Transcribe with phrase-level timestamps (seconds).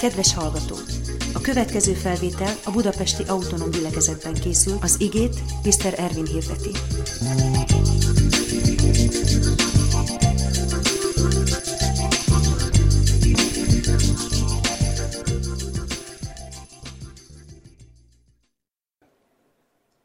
[0.00, 0.74] Kedves hallgató!
[1.34, 5.34] A következő felvétel a Budapesti Autonóm Gyülekezetben készül, az igét
[5.64, 5.94] Mr.
[5.98, 6.70] Ervin hirdeti.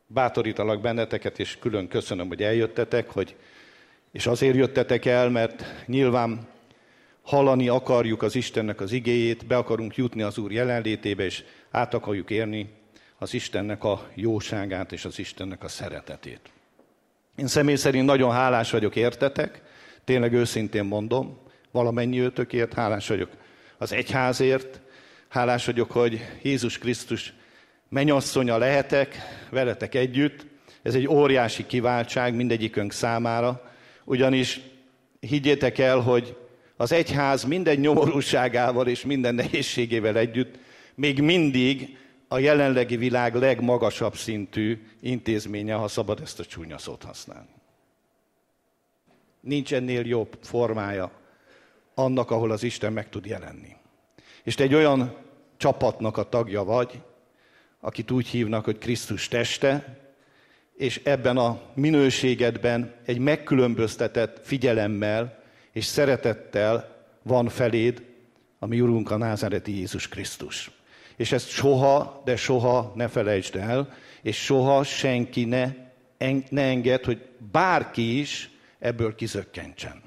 [0.07, 3.35] Bátorítalak benneteket, és külön köszönöm, hogy eljöttetek, hogy,
[4.11, 6.53] és azért jöttetek el, mert nyilván
[7.25, 12.29] hallani akarjuk az Istennek az igéjét, be akarunk jutni az Úr jelenlétébe, és át akarjuk
[12.29, 12.69] érni
[13.17, 16.39] az Istennek a jóságát és az Istennek a szeretetét.
[17.35, 19.61] Én személy szerint nagyon hálás vagyok értetek,
[20.03, 21.37] tényleg őszintén mondom,
[21.71, 23.29] valamennyi őtökért, hálás vagyok
[23.77, 24.81] az egyházért,
[25.27, 27.33] hálás vagyok, hogy Jézus Krisztus
[27.89, 29.15] mennyasszonya lehetek,
[29.49, 30.45] veletek együtt.
[30.81, 33.71] Ez egy óriási kiváltság mindegyikünk számára,
[34.03, 34.61] ugyanis
[35.19, 36.37] higgyétek el, hogy
[36.77, 40.59] az egyház minden nyomorúságával és minden nehézségével együtt
[40.95, 47.49] még mindig a jelenlegi világ legmagasabb szintű intézménye, ha szabad ezt a csúnya szót használni.
[49.39, 51.11] Nincs ennél jobb formája
[51.93, 53.75] annak, ahol az Isten meg tud jelenni.
[54.43, 55.15] És te egy olyan
[55.57, 57.01] csapatnak a tagja vagy,
[57.79, 59.99] akit úgy hívnak, hogy Krisztus teste,
[60.75, 65.34] és ebben a minőségedben egy megkülönböztetett figyelemmel
[65.75, 68.03] és szeretettel van feléd
[68.59, 70.71] a mi Urunk a názáreti Jézus Krisztus.
[71.15, 75.73] És ezt soha, de soha ne felejtsd el, és soha senki ne,
[76.17, 80.01] en, ne enged, hogy bárki is ebből kizökkentsen.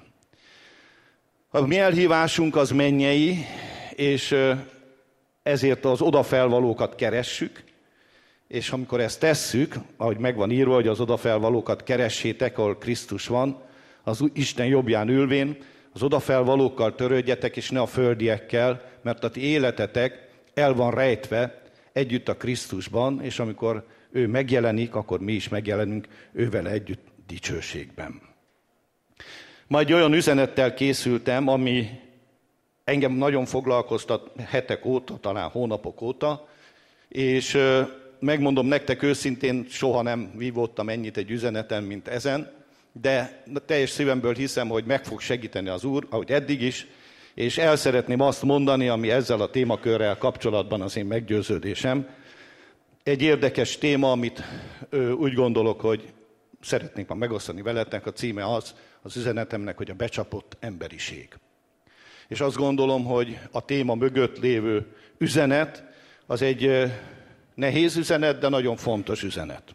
[1.48, 3.44] A mi elhívásunk az mennyei,
[3.90, 4.36] és
[5.42, 7.64] ezért az odafelvalókat keressük,
[8.46, 13.66] és amikor ezt tesszük, ahogy megvan írva, hogy az odafelvalókat keressétek, ahol Krisztus van,
[14.08, 15.56] az Isten jobbján ülvén,
[15.92, 22.28] az odafelvalókkal törődjetek, és ne a földiekkel, mert a ti életetek el van rejtve együtt
[22.28, 28.20] a Krisztusban, és amikor ő megjelenik, akkor mi is megjelenünk ővel együtt dicsőségben.
[29.66, 31.88] Majd olyan üzenettel készültem, ami
[32.84, 36.48] engem nagyon foglalkoztat hetek óta, talán hónapok óta,
[37.08, 37.58] és
[38.20, 42.57] megmondom nektek őszintén, soha nem vívottam ennyit egy üzeneten, mint ezen,
[43.00, 46.86] de teljes szívemből hiszem, hogy meg fog segíteni az Úr, ahogy eddig is,
[47.34, 52.08] és el szeretném azt mondani, ami ezzel a témakörrel kapcsolatban az én meggyőződésem.
[53.02, 54.42] Egy érdekes téma, amit
[55.16, 56.12] úgy gondolok, hogy
[56.60, 61.28] szeretnék ma megosztani veletek, a címe az, az üzenetemnek, hogy a becsapott emberiség.
[62.28, 64.86] És azt gondolom, hogy a téma mögött lévő
[65.18, 65.84] üzenet
[66.26, 66.92] az egy
[67.54, 69.74] nehéz üzenet, de nagyon fontos üzenet.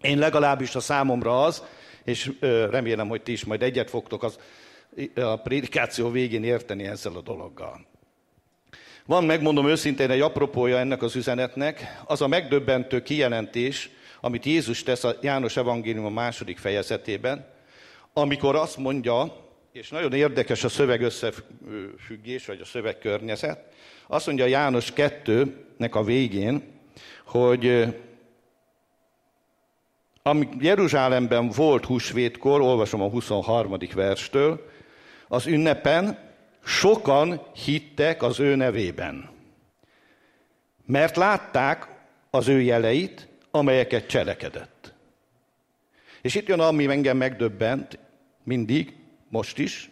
[0.00, 1.62] Én legalábbis a számomra az,
[2.04, 2.32] és
[2.70, 4.38] remélem, hogy ti is majd egyet fogtok az,
[5.14, 7.86] a prédikáció végén érteni ezzel a dologgal.
[9.06, 15.04] Van, megmondom őszintén, egy apropója ennek az üzenetnek, az a megdöbbentő kijelentés, amit Jézus tesz
[15.04, 17.46] a János Evangélium a második fejezetében,
[18.12, 19.36] amikor azt mondja,
[19.72, 23.64] és nagyon érdekes a szöveg összefüggés, vagy a szövegkörnyezet,
[24.06, 26.62] azt mondja János 2-nek a végén,
[27.24, 27.94] hogy
[30.26, 33.76] amíg Jeruzsálemben volt húsvétkor, olvasom a 23.
[33.94, 34.68] verstől,
[35.28, 36.18] az ünnepen
[36.64, 39.30] sokan hittek az ő nevében.
[40.86, 41.88] Mert látták
[42.30, 44.92] az ő jeleit, amelyeket cselekedett.
[46.22, 47.98] És itt jön, ami engem megdöbbent,
[48.42, 48.94] mindig,
[49.28, 49.90] most is.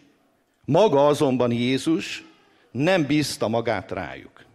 [0.65, 2.23] Maga azonban Jézus
[2.71, 4.45] nem bízta magát rájuk.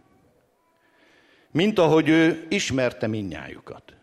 [1.51, 3.93] Mint ahogy ő ismerte minnyájukat.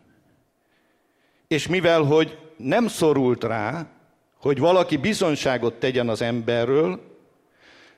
[1.49, 3.87] És mivel, hogy nem szorult rá,
[4.41, 7.01] hogy valaki bizonyságot tegyen az emberről,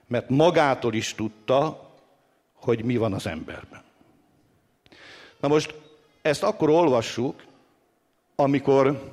[0.07, 1.91] mert magától is tudta,
[2.55, 3.83] hogy mi van az emberben.
[5.41, 5.75] Na most
[6.23, 7.45] ezt akkor olvassuk,
[8.37, 9.13] amikor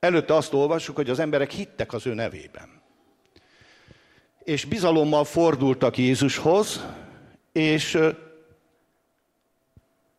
[0.00, 2.82] előtte azt olvassuk, hogy az emberek hittek az ő nevében.
[4.44, 6.84] És bizalommal fordultak Jézushoz,
[7.52, 7.98] és,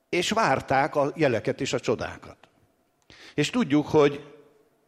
[0.10, 2.38] és várták a jeleket és a csodákat.
[3.36, 4.34] És tudjuk, hogy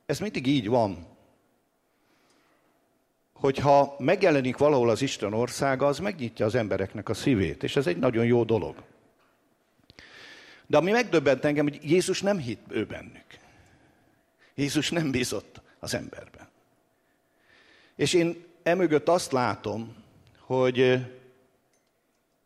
[0.06, 1.08] ez mindig így van.
[3.34, 7.98] Hogyha megjelenik valahol az Isten országa, az megnyitja az embereknek a szívét, és ez egy
[7.98, 8.84] nagyon jó dolog.
[10.68, 13.26] De ami megdöbbent engem, hogy Jézus nem hitt ő bennük.
[14.56, 16.48] Jézus nem bízott az emberben.
[17.96, 19.96] És én emögött azt látom,
[20.40, 21.06] hogy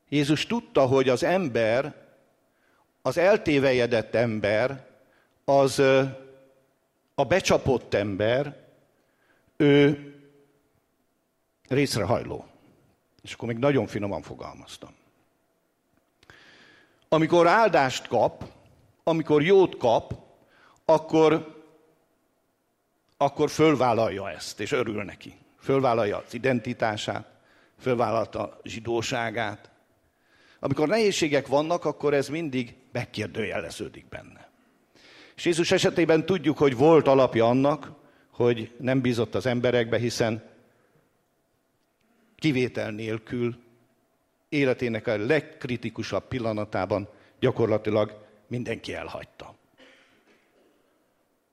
[0.09, 1.95] Jézus tudta, hogy az ember,
[3.01, 4.90] az eltévejedett ember,
[5.59, 5.79] az
[7.15, 8.57] a becsapott ember,
[9.57, 10.05] ő
[11.67, 12.45] részrehajló.
[13.21, 14.93] És akkor még nagyon finoman fogalmaztam.
[17.09, 18.43] Amikor áldást kap,
[19.03, 20.13] amikor jót kap,
[20.85, 21.63] akkor,
[23.17, 25.35] akkor fölvállalja ezt, és örül neki.
[25.59, 27.27] Fölvállalja az identitását,
[27.79, 29.69] fölvállalta zsidóságát.
[30.59, 34.50] Amikor nehézségek vannak, akkor ez mindig megkérdőjeleződik benne.
[35.41, 37.91] És Jézus esetében tudjuk, hogy volt alapja annak,
[38.29, 40.43] hogy nem bízott az emberekbe, hiszen
[42.35, 43.55] kivétel nélkül
[44.49, 47.09] életének a legkritikusabb pillanatában
[47.39, 49.55] gyakorlatilag mindenki elhagyta.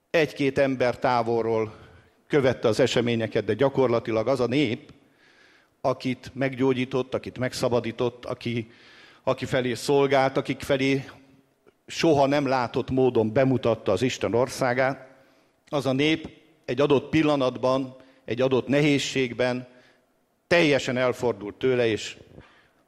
[0.09, 1.75] Egy-két ember távolról
[2.27, 4.91] követte az eseményeket, de gyakorlatilag az a nép,
[5.81, 8.71] akit meggyógyított, akit megszabadított, aki,
[9.23, 11.05] aki felé szolgált, akik felé
[11.89, 15.07] soha nem látott módon bemutatta az Isten országát,
[15.69, 16.29] az a nép
[16.65, 17.95] egy adott pillanatban,
[18.25, 19.67] egy adott nehézségben
[20.47, 22.17] teljesen elfordult tőle, és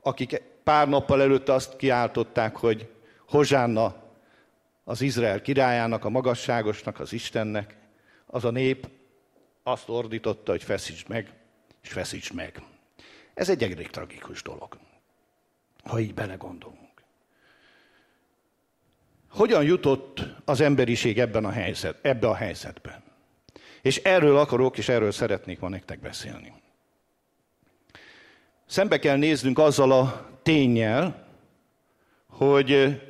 [0.01, 2.89] akik pár nappal előtte azt kiáltották, hogy
[3.27, 3.95] Hozsánna
[4.83, 7.75] az Izrael királyának, a magasságosnak, az Istennek,
[8.25, 8.89] az a nép
[9.63, 11.33] azt ordította, hogy feszítsd meg,
[11.81, 12.61] és feszítsd meg.
[13.33, 14.77] Ez egy elég tragikus dolog,
[15.83, 16.90] ha így belegondolunk.
[19.31, 23.03] Hogyan jutott az emberiség ebben a helyzet, ebbe a helyzetben?
[23.81, 26.53] És erről akarok, és erről szeretnék ma nektek beszélni.
[28.65, 31.27] Szembe kell néznünk azzal a tényel,
[32.27, 33.01] hogy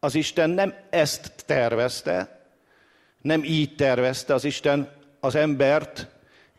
[0.00, 2.44] az Isten nem ezt tervezte,
[3.22, 6.08] nem így tervezte, az Isten az embert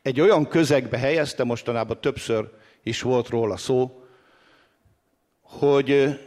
[0.01, 2.50] egy olyan közegbe helyezte, mostanában többször
[2.83, 4.03] is volt róla szó,
[5.42, 6.19] hogy,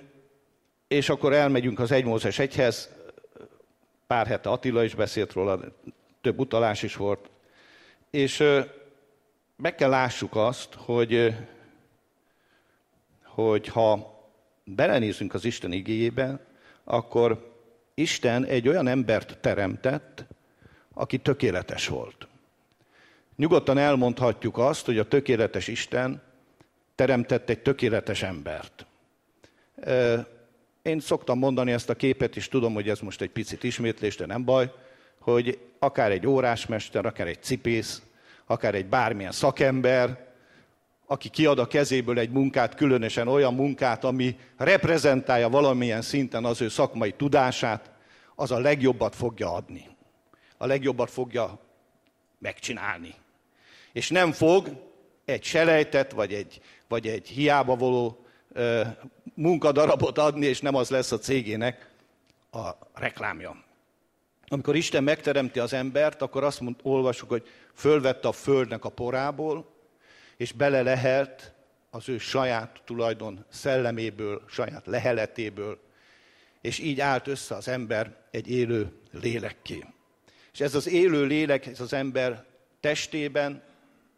[0.94, 2.88] és akkor elmegyünk az 1 Mózes egyhez,
[4.06, 5.60] pár hete Attila is beszélt róla,
[6.20, 7.30] több utalás is volt,
[8.10, 8.44] és
[9.56, 11.34] meg kell lássuk azt, hogy,
[13.22, 14.18] hogy ha
[14.64, 16.46] belenézünk az Isten igényébe,
[16.84, 17.52] akkor
[17.94, 20.24] Isten egy olyan embert teremtett,
[20.92, 22.26] aki tökéletes volt.
[23.36, 26.22] Nyugodtan elmondhatjuk azt, hogy a tökéletes Isten
[26.94, 28.86] teremtett egy tökéletes embert.
[30.84, 34.26] Én szoktam mondani ezt a képet, és tudom, hogy ez most egy picit ismétlés, de
[34.26, 34.72] nem baj,
[35.18, 38.02] hogy akár egy órásmester, akár egy cipész,
[38.46, 40.26] akár egy bármilyen szakember,
[41.06, 46.68] aki kiad a kezéből egy munkát, különösen olyan munkát, ami reprezentálja valamilyen szinten az ő
[46.68, 47.90] szakmai tudását,
[48.34, 49.86] az a legjobbat fogja adni.
[50.56, 51.58] A legjobbat fogja
[52.38, 53.14] megcsinálni.
[53.92, 54.68] És nem fog
[55.24, 58.82] egy selejtet, vagy egy, vagy egy hiába való ö,
[59.34, 61.90] munkadarabot adni, és nem az lesz a cégének
[62.50, 63.64] a reklámja.
[64.46, 69.72] Amikor Isten megteremti az embert, akkor azt mond, olvasjuk, hogy fölvette a földnek a porából,
[70.36, 71.54] és bele lehet
[71.90, 75.78] az ő saját tulajdon szelleméből, saját leheletéből,
[76.60, 79.84] és így állt össze az ember egy élő lélekké.
[80.52, 82.44] És ez az élő lélek, ez az ember
[82.80, 83.62] testében,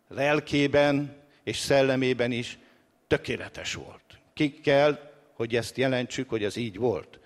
[0.09, 2.59] lelkében és szellemében is
[3.07, 4.06] tökéletes volt.
[4.37, 4.99] Ki kell,
[5.33, 7.19] hogy ezt jelentsük, hogy ez így volt.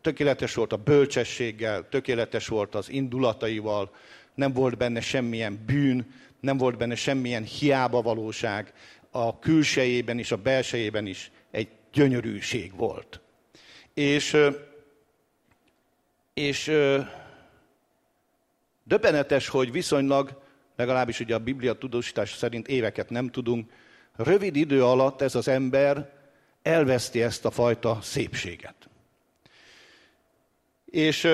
[0.00, 3.94] Tökéletes volt a bölcsességgel, tökéletes volt az indulataival,
[4.34, 8.72] nem volt benne semmilyen bűn, nem volt benne semmilyen hiába valóság,
[9.10, 13.20] a külsejében és a belsejében is egy gyönyörűség volt.
[13.94, 14.36] És,
[16.34, 16.72] és
[18.84, 20.42] döbbenetes, hogy viszonylag,
[20.76, 23.70] legalábbis ugye a Biblia tudósítás szerint éveket nem tudunk,
[24.16, 26.20] rövid idő alatt ez az ember
[26.62, 28.74] elveszti ezt a fajta szépséget.
[30.84, 31.28] És,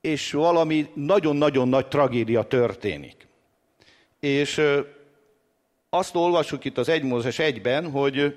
[0.00, 3.26] és valami nagyon-nagyon nagy tragédia történik.
[4.20, 4.60] És
[5.90, 8.36] azt olvasjuk itt az 1 Mózes 1-ben, hogy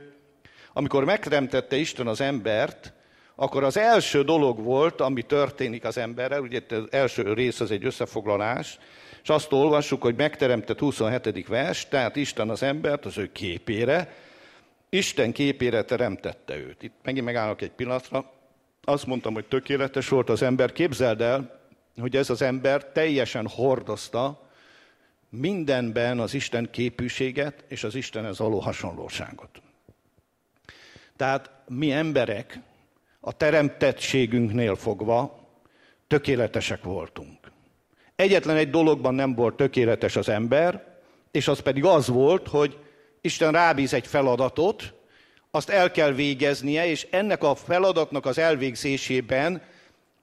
[0.74, 2.94] amikor megteremtette Isten az embert,
[3.36, 7.86] akkor az első dolog volt, ami történik az emberrel, ugye az első rész az egy
[7.86, 8.80] összefoglalás,
[9.24, 11.48] és azt olvassuk, hogy megteremtett 27.
[11.48, 14.14] vers, tehát Isten az embert az ő képére,
[14.90, 16.84] Isten képére teremtette őt.
[16.84, 18.32] Itt megint megállok egy pillanatra.
[18.84, 20.72] Azt mondtam, hogy tökéletes volt az ember.
[20.72, 21.60] Képzeld el,
[21.98, 24.50] hogy ez az ember teljesen hordozta
[25.30, 29.62] mindenben az Isten képűséget és az Istenhez való hasonlóságot.
[31.16, 32.60] Tehát mi emberek
[33.20, 35.48] a teremtettségünknél fogva
[36.08, 37.52] tökéletesek voltunk.
[38.16, 40.98] Egyetlen egy dologban nem volt tökéletes az ember,
[41.32, 42.85] és az pedig az volt, hogy
[43.26, 44.94] Isten rábíz egy feladatot,
[45.52, 49.62] azt el kell végeznie, és ennek a feladatnak az elvégzésében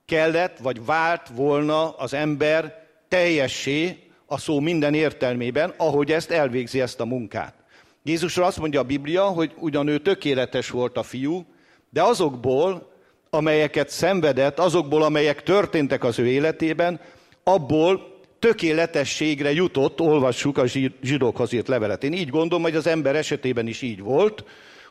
[0.06, 7.00] kellett, vagy vált volna az ember teljessé, a szó minden értelmében, ahogy ezt elvégzi ezt
[7.00, 7.54] a munkát.
[8.02, 11.46] Jézusra azt mondja a Biblia, hogy ugyan ő tökéletes volt a fiú,
[11.90, 12.92] de azokból,
[13.30, 17.00] amelyeket szenvedett, azokból, amelyek történtek az ő életében,
[17.44, 18.11] abból
[18.42, 20.66] tökéletességre jutott, olvassuk a
[21.02, 22.04] zsidókhoz írt levelet.
[22.04, 24.44] Én így gondolom, hogy az ember esetében is így volt,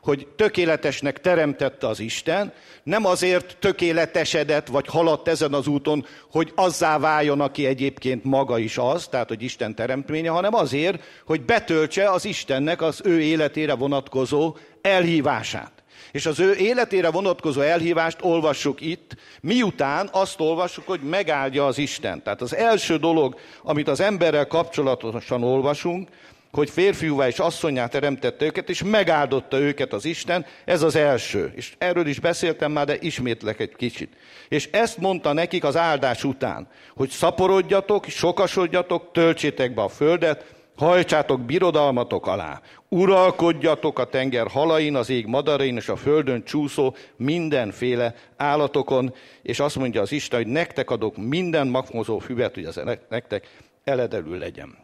[0.04, 2.54] hogy tökéletesnek teremtette az Isten,
[2.84, 8.78] nem azért tökéletesedett, vagy haladt ezen az úton, hogy azzá váljon, aki egyébként maga is
[8.78, 14.56] az, tehát hogy Isten teremtménye, hanem azért, hogy betöltse az Istennek az ő életére vonatkozó
[14.82, 15.81] elhívását.
[16.12, 22.24] És az ő életére vonatkozó elhívást olvassuk itt, miután azt olvassuk, hogy megáldja az Isten.
[22.24, 26.08] Tehát az első dolog, amit az emberrel kapcsolatosan olvasunk,
[26.52, 31.52] hogy férfiúvá és asszonyá teremtette őket, és megáldotta őket az Isten, ez az első.
[31.56, 34.14] És erről is beszéltem már, de ismétlek egy kicsit.
[34.50, 40.46] És ezt mondta nekik az áldás után, hogy szaporodjatok, sokasodjatok, töltsétek be a földet,
[40.86, 48.16] hajtsátok birodalmatok alá, uralkodjatok a tenger halain, az ég madarain és a földön csúszó mindenféle
[48.38, 53.48] állatokon, és azt mondja az Isten, hogy nektek adok minden magmozó füvet, hogy ez nektek
[53.84, 54.78] eledelül legyen.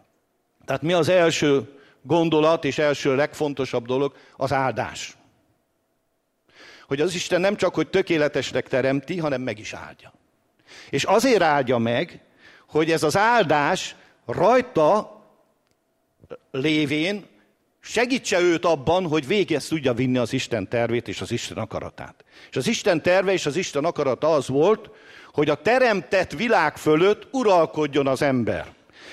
[0.65, 4.15] Tehát mi az első gondolat és első legfontosabb dolog?
[4.35, 5.17] Az áldás.
[6.87, 10.13] Hogy az Isten nem csak, hogy tökéletesnek teremti, hanem meg is áldja.
[10.89, 12.21] És azért áldja meg,
[12.67, 15.16] hogy ez az áldás rajta
[16.51, 17.25] lévén
[17.79, 22.23] segítse őt abban, hogy végez tudja vinni az Isten tervét és az Isten akaratát.
[22.49, 24.89] És az Isten terve és az Isten akarata az volt,
[25.33, 28.67] hogy a teremtett világ fölött uralkodjon az ember.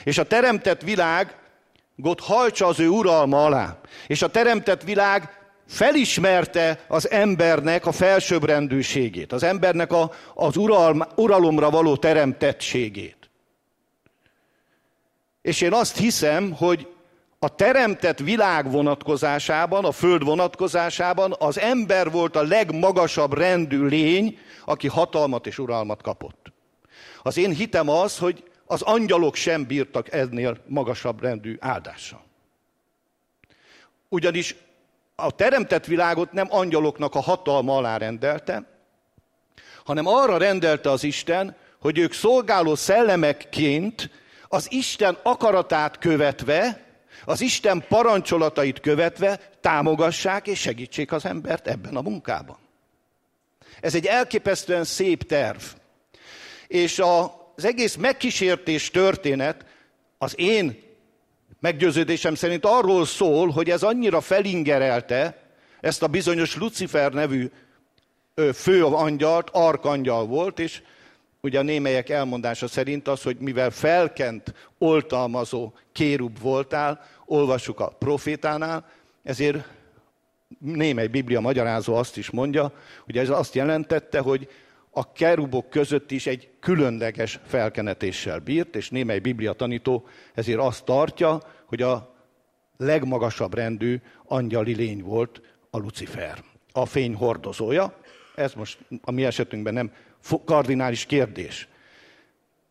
[0.05, 3.81] És a teremtett világot hajtsa az ő uralma alá.
[4.07, 11.71] És a teremtett világ felismerte az embernek a felsőbbrendűségét, az embernek a, az uralma, uralomra
[11.71, 13.31] való teremtettségét.
[15.43, 16.94] És én azt hiszem, hogy
[17.45, 24.89] a teremtett világ vonatkozásában, a föld vonatkozásában az ember volt a legmagasabb rendű lény, aki
[24.89, 26.53] hatalmat és uralmat kapott.
[27.23, 32.25] Az én hitem az, hogy az angyalok sem bírtak ennél magasabb rendű áldással.
[34.09, 34.57] Ugyanis
[35.15, 38.67] a teremtett világot nem angyaloknak a hatalma alá rendelte,
[39.85, 44.11] hanem arra rendelte az Isten, hogy ők szolgáló szellemekként
[44.49, 46.84] az Isten akaratát követve
[47.25, 52.59] az Isten parancsolatait követve támogassák és segítsék az embert ebben a munkában.
[53.81, 55.63] Ez egy elképesztően szép terv.
[56.67, 56.99] És
[57.57, 59.67] az egész megkísértés történet
[60.19, 60.83] az én
[61.61, 65.43] meggyőződésem szerint arról szól, hogy ez annyira felingerelte
[65.81, 67.51] ezt a bizonyos Lucifer nevű
[68.55, 70.83] fő angyalt, arkangyal volt, és
[71.45, 78.87] ugye a némelyek elmondása szerint az, hogy mivel felkent, oltalmazó kérub voltál, olvassuk a profétánál,
[79.23, 79.69] ezért
[80.59, 82.73] némely biblia magyarázó azt is mondja,
[83.05, 84.49] hogy ez azt jelentette, hogy
[84.91, 91.41] a kerubok között is egy különleges felkenetéssel bírt, és némely biblia tanító ezért azt tartja,
[91.67, 92.15] hogy a
[92.77, 97.99] legmagasabb rendű angyali lény volt a Lucifer, a fény hordozója.
[98.35, 99.93] Ez most a mi esetünkben nem
[100.45, 101.69] kardinális kérdés.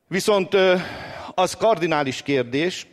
[0.07, 0.55] Viszont
[1.33, 2.87] az kardinális kérdés,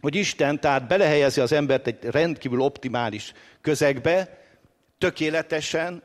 [0.00, 4.38] hogy Isten tehát belehelyezi az embert egy rendkívül optimális közegbe,
[4.98, 6.02] tökéletesen,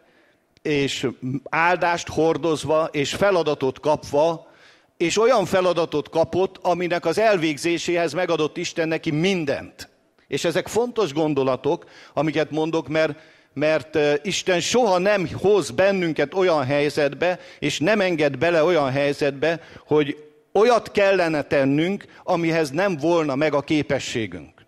[0.62, 1.07] és
[1.50, 4.51] áldást hordozva, és feladatot kapva,
[4.98, 9.89] és olyan feladatot kapott, aminek az elvégzéséhez megadott Isten neki mindent.
[10.27, 13.19] És ezek fontos gondolatok, amiket mondok, mert,
[13.60, 20.18] mert Isten soha nem hoz bennünket olyan helyzetbe, és nem enged bele olyan helyzetbe, hogy
[20.54, 24.66] olyat kellene tennünk, amihez nem volna meg a képességünk.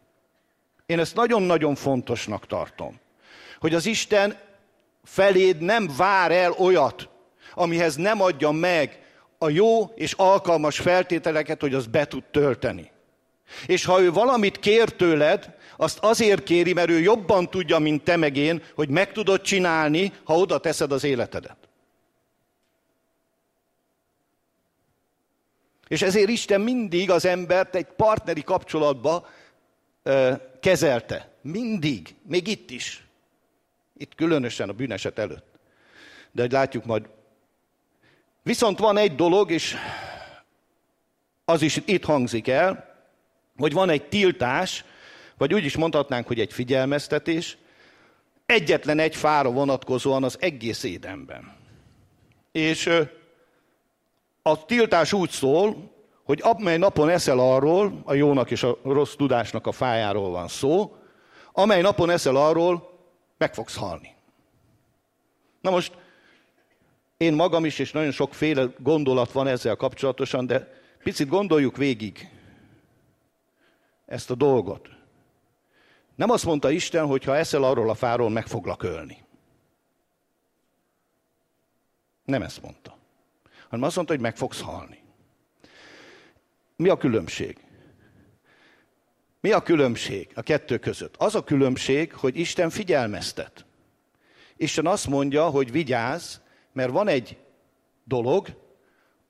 [0.85, 2.99] Én ezt nagyon-nagyon fontosnak tartom,
[3.59, 4.35] hogy az Isten
[5.03, 7.09] feléd nem vár el olyat,
[7.53, 8.99] amihez nem adja meg
[9.37, 12.91] a jó és alkalmas feltételeket, hogy az be tud tölteni.
[13.65, 18.15] És ha ő valamit kér tőled, azt azért kéri, mert ő jobban tudja, mint te
[18.15, 21.57] meg én, hogy meg tudod csinálni, ha oda teszed az életedet.
[25.87, 29.27] És ezért Isten mindig az embert egy partneri kapcsolatba
[30.03, 31.31] ö, kezelte.
[31.41, 32.15] Mindig.
[32.27, 33.05] Még itt is.
[33.97, 35.59] Itt különösen a bűneset előtt.
[36.31, 37.09] De hogy látjuk majd.
[38.43, 39.75] Viszont van egy dolog, és
[41.45, 42.95] az is itt hangzik el,
[43.57, 44.83] hogy van egy tiltás,
[45.41, 47.57] vagy úgy is mondhatnánk, hogy egy figyelmeztetés,
[48.45, 51.55] egyetlen egy fára vonatkozóan az egész édenben.
[52.51, 52.89] És
[54.41, 55.91] a tiltás úgy szól,
[56.23, 60.95] hogy amely napon eszel arról, a jónak és a rossz tudásnak a fájáról van szó,
[61.53, 62.99] amely napon eszel arról,
[63.37, 64.15] meg fogsz halni.
[65.61, 65.93] Na most
[67.17, 72.29] én magam is, és nagyon sokféle gondolat van ezzel kapcsolatosan, de picit gondoljuk végig
[74.05, 74.99] ezt a dolgot.
[76.21, 79.17] Nem azt mondta Isten, hogy ha eszel arról a fáról, meg foglak ölni.
[82.25, 82.97] Nem ezt mondta.
[83.69, 85.03] Hanem azt mondta, hogy meg fogsz halni.
[86.75, 87.57] Mi a különbség?
[89.39, 91.15] Mi a különbség a kettő között?
[91.17, 93.65] Az a különbség, hogy Isten figyelmeztet.
[94.57, 96.37] Isten azt mondja, hogy vigyázz,
[96.71, 97.37] mert van egy
[98.03, 98.47] dolog,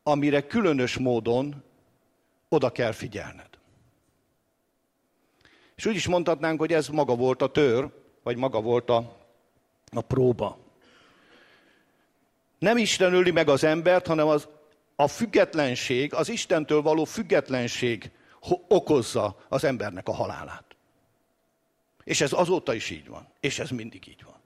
[0.03, 1.63] amire különös módon
[2.49, 3.60] oda kell figyelned.
[5.81, 7.89] És úgy is mondhatnánk, hogy ez maga volt a tör,
[8.23, 9.17] vagy maga volt a,
[9.91, 10.57] a próba.
[12.59, 14.47] Nem Isten öli meg az embert, hanem az,
[14.95, 18.11] a függetlenség, az Istentől való függetlenség
[18.67, 20.63] okozza az embernek a halálát.
[22.03, 23.27] És ez azóta is így van.
[23.39, 24.39] És ez mindig így van.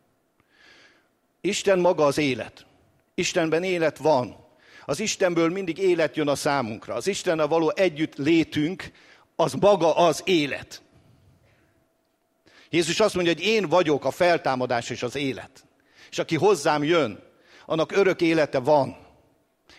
[1.42, 2.66] Isten maga az élet.
[3.16, 4.36] Istenben élet van.
[4.86, 6.94] Az Istenből mindig élet jön a számunkra.
[6.94, 8.92] Az Istennel való együtt létünk,
[9.36, 10.84] az maga az élet.
[12.70, 15.66] Jézus azt mondja, hogy én vagyok a feltámadás és az élet.
[16.10, 17.20] És aki hozzám jön,
[17.66, 18.98] annak örök élete van.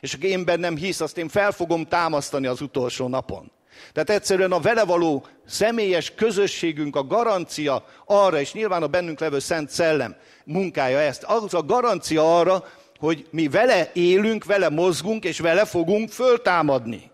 [0.01, 3.53] És aki én bennem hisz, azt én fel fogom támasztani az utolsó napon.
[3.93, 9.39] Tehát egyszerűen a vele való személyes közösségünk a garancia arra, és nyilván a bennünk levő
[9.39, 12.65] Szent Szellem munkája ezt, az a garancia arra,
[12.99, 17.11] hogy mi vele élünk, vele mozgunk, és vele fogunk föltámadni.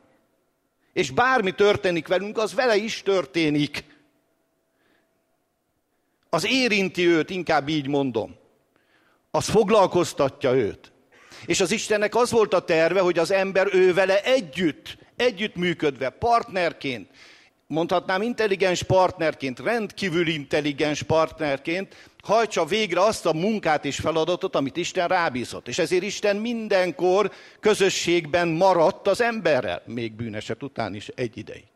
[0.92, 3.84] És bármi történik velünk, az vele is történik.
[6.34, 8.36] Az érinti őt, inkább így mondom.
[9.30, 10.92] Az foglalkoztatja őt.
[11.46, 17.10] És az Istennek az volt a terve, hogy az ember ő vele együtt, együttműködve, partnerként,
[17.66, 25.08] mondhatnám intelligens partnerként, rendkívül intelligens partnerként hajtsa végre azt a munkát és feladatot, amit Isten
[25.08, 25.68] rábízott.
[25.68, 31.66] És ezért Isten mindenkor közösségben maradt az emberrel, még bűneset után is egy ideig.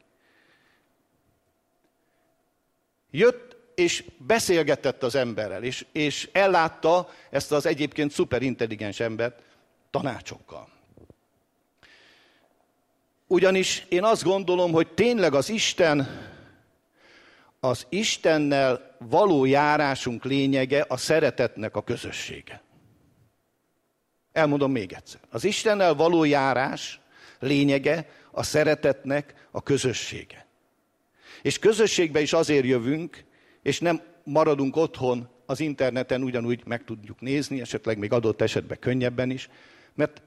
[3.11, 9.43] Jött és beszélgetett az emberrel, és, és ellátta ezt az egyébként szuperintelligens embert
[9.91, 10.69] tanácsokkal.
[13.27, 16.09] Ugyanis én azt gondolom, hogy tényleg az Isten,
[17.61, 22.63] az Istennel való járásunk lényege a szeretetnek a közössége.
[24.33, 25.21] Elmondom még egyszer.
[25.31, 27.01] Az Istennel való járás
[27.39, 30.47] lényege a szeretetnek a közössége.
[31.43, 33.26] És közösségbe is azért jövünk,
[33.67, 39.31] és nem maradunk otthon az interneten, ugyanúgy meg tudjuk nézni, esetleg még adott esetben könnyebben
[39.31, 39.49] is,
[39.95, 40.23] mert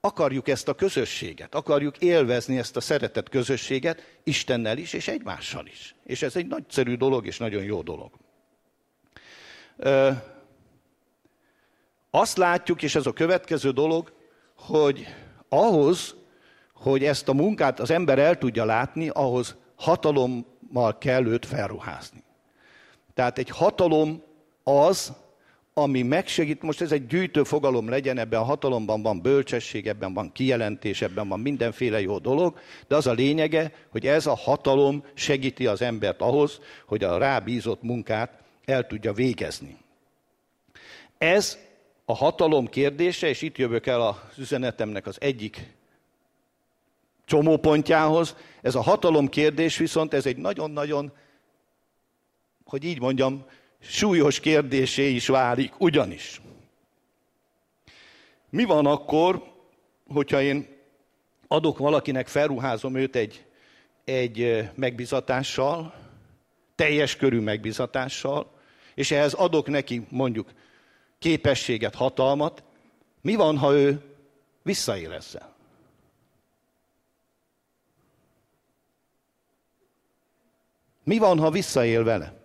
[0.00, 5.94] akarjuk ezt a közösséget, akarjuk élvezni ezt a szeretett közösséget Istennel is, és egymással is.
[6.04, 8.10] És ez egy nagyszerű dolog, és nagyon jó dolog.
[12.10, 14.12] Azt látjuk, és ez a következő dolog,
[14.56, 15.06] hogy
[15.48, 16.14] ahhoz,
[16.74, 22.24] hogy ezt a munkát az ember el tudja látni, ahhoz hatalommal kell őt felruházni.
[23.14, 24.22] Tehát egy hatalom
[24.62, 25.12] az,
[25.74, 30.32] ami megsegít, most ez egy gyűjtő fogalom legyen, ebben a hatalomban van bölcsesség, ebben van
[30.32, 35.66] kijelentés, ebben van mindenféle jó dolog, de az a lényege, hogy ez a hatalom segíti
[35.66, 39.76] az embert ahhoz, hogy a rábízott munkát el tudja végezni.
[41.18, 41.58] Ez
[42.04, 45.74] a hatalom kérdése, és itt jövök el az üzenetemnek az egyik
[47.24, 51.12] csomópontjához, ez a hatalom kérdés viszont ez egy nagyon-nagyon,
[52.72, 53.44] hogy így mondjam,
[53.80, 56.40] súlyos kérdésé is válik, ugyanis.
[58.50, 59.42] Mi van akkor,
[60.06, 60.68] hogyha én
[61.48, 63.44] adok valakinek, felruházom őt egy,
[64.04, 65.94] egy megbizatással,
[66.74, 68.50] teljes körű megbizatással,
[68.94, 70.50] és ehhez adok neki mondjuk
[71.18, 72.62] képességet, hatalmat,
[73.20, 74.02] mi van, ha ő
[74.62, 75.54] visszaél ezzel?
[81.04, 82.41] Mi van, ha visszaél vele?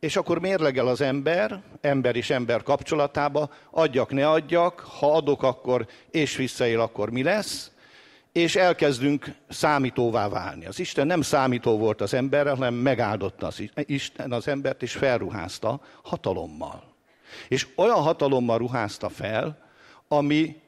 [0.00, 5.86] És akkor mérlegel az ember, ember és ember kapcsolatába, adjak, ne adjak, ha adok, akkor
[6.10, 7.70] és visszaél, akkor mi lesz?
[8.32, 10.66] És elkezdünk számítóvá válni.
[10.66, 15.80] Az Isten nem számító volt az emberrel, hanem megáldotta az Isten az embert, és felruházta
[16.02, 16.94] hatalommal.
[17.48, 19.68] És olyan hatalommal ruházta fel,
[20.08, 20.60] ami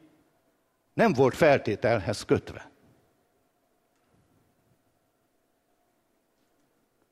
[0.95, 2.70] nem volt feltételhez kötve.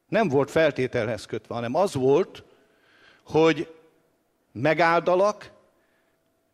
[0.09, 2.45] Nem volt feltételhez kötve, hanem az volt,
[3.23, 3.75] hogy
[4.53, 5.51] megáldalak,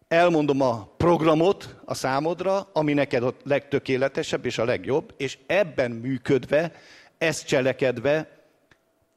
[0.09, 6.73] elmondom a programot a számodra, ami neked a legtökéletesebb és a legjobb, és ebben működve
[7.19, 8.29] ezt cselekedve,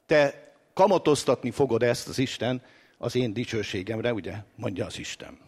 [0.06, 2.62] te kamatoztatni fogod ezt az Isten
[2.98, 5.38] az én dicsőségemre, ugye, mondja az Isten.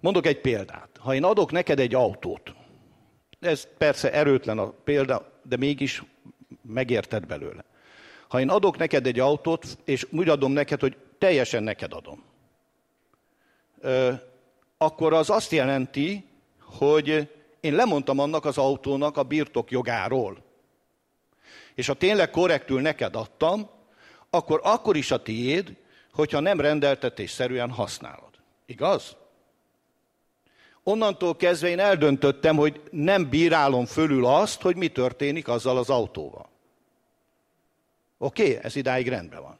[0.00, 0.88] Mondok egy példát.
[0.98, 2.54] Ha én adok neked egy autót,
[3.40, 6.02] ez persze erőtlen a példa, de mégis
[6.62, 7.64] megérted belőle.
[8.28, 12.24] Ha én adok neked egy autót, és úgy adom neked, hogy teljesen neked adom,
[14.76, 16.24] akkor az azt jelenti,
[16.60, 20.44] hogy én lemondtam annak az autónak a birtok jogáról.
[21.74, 23.70] És ha tényleg korrektül neked adtam,
[24.30, 25.76] akkor akkor is a tiéd,
[26.12, 28.30] hogyha nem rendeltetésszerűen használod.
[28.66, 29.16] Igaz?
[30.82, 36.51] Onnantól kezdve én eldöntöttem, hogy nem bírálom fölül azt, hogy mi történik azzal az autóval.
[38.22, 39.58] Oké, okay, ez idáig rendben van.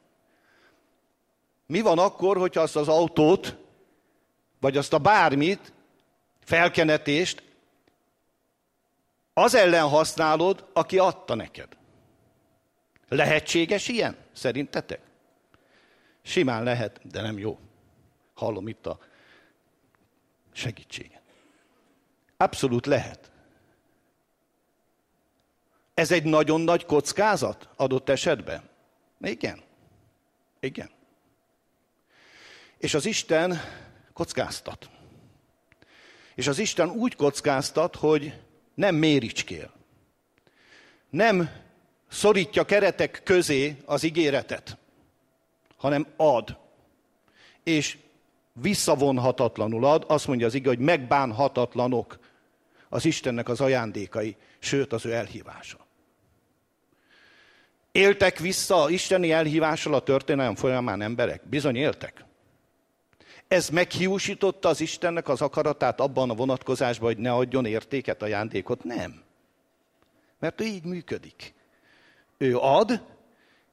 [1.66, 3.56] Mi van akkor, hogyha azt az autót,
[4.60, 5.72] vagy azt a bármit,
[6.40, 7.42] felkenetést
[9.32, 11.68] az ellen használod, aki adta neked?
[13.08, 15.00] Lehetséges ilyen, szerintetek?
[16.22, 17.58] Simán lehet, de nem jó.
[18.34, 18.98] Hallom itt a
[20.52, 21.22] segítséget.
[22.36, 23.31] Abszolút lehet.
[26.02, 28.62] Ez egy nagyon nagy kockázat adott esetben?
[29.20, 29.62] Igen.
[30.60, 30.90] Igen.
[32.78, 33.60] És az Isten
[34.12, 34.90] kockáztat.
[36.34, 38.40] És az Isten úgy kockáztat, hogy
[38.74, 39.72] nem méricskél.
[41.10, 41.50] Nem
[42.08, 44.76] szorítja keretek közé az ígéretet,
[45.76, 46.56] hanem ad.
[47.62, 47.98] És
[48.52, 52.18] visszavonhatatlanul ad, azt mondja az ige, hogy megbánhatatlanok
[52.88, 55.81] az Istennek az ajándékai, sőt az ő elhívása.
[57.92, 61.48] Éltek vissza isteni elhívással a történelem folyamán emberek?
[61.48, 62.24] Bizony éltek.
[63.48, 68.84] Ez meghiúsította az Istennek az akaratát abban a vonatkozásban, hogy ne adjon értéket, ajándékot?
[68.84, 69.22] Nem.
[70.38, 71.54] Mert ő így működik.
[72.38, 73.02] Ő ad,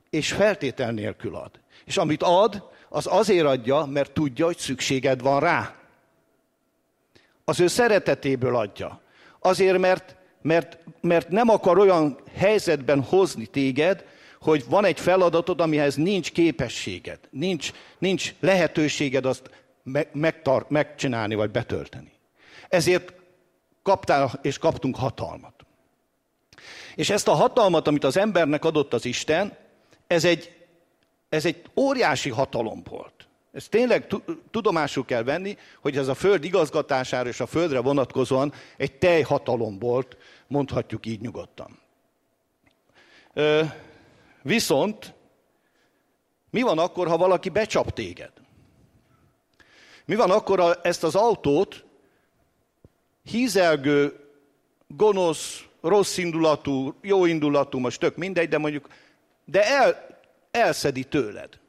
[0.10, 1.52] és feltétel nélkül ad.
[1.86, 5.76] És amit ad, az azért adja, mert tudja, hogy szükséged van rá.
[7.44, 9.02] Az ő szeretetéből adja.
[9.40, 14.06] Azért, mert, mert, mert nem akar olyan helyzetben hozni téged,
[14.42, 19.50] hogy van egy feladatod, amihez nincs képességed, nincs, nincs lehetőséged azt
[20.12, 22.12] megtar- megcsinálni vagy betölteni.
[22.70, 23.14] Ezért
[23.84, 25.54] kaptál és kaptunk hatalmat.
[26.96, 29.58] És ezt a hatalmat, amit az embernek adott az Isten,
[30.08, 30.56] ez egy,
[31.30, 33.19] ez egy óriási hatalom volt.
[33.52, 34.08] Ez tényleg
[34.52, 40.18] tudomásul kell venni, hogy ez a föld igazgatására és a földre vonatkozóan egy teljhatalom volt,
[40.48, 41.80] mondhatjuk így nyugodtan.
[44.42, 45.14] Viszont
[46.50, 48.32] mi van akkor, ha valaki becsap téged?
[50.06, 51.86] Mi van akkor, ha ezt az autót
[53.24, 54.20] hízelgő,
[54.88, 58.88] gonosz, rossz indulatú, jó indulatú, most tök mindegy, de mondjuk,
[59.46, 60.08] de el,
[60.52, 61.60] elszedi tőled.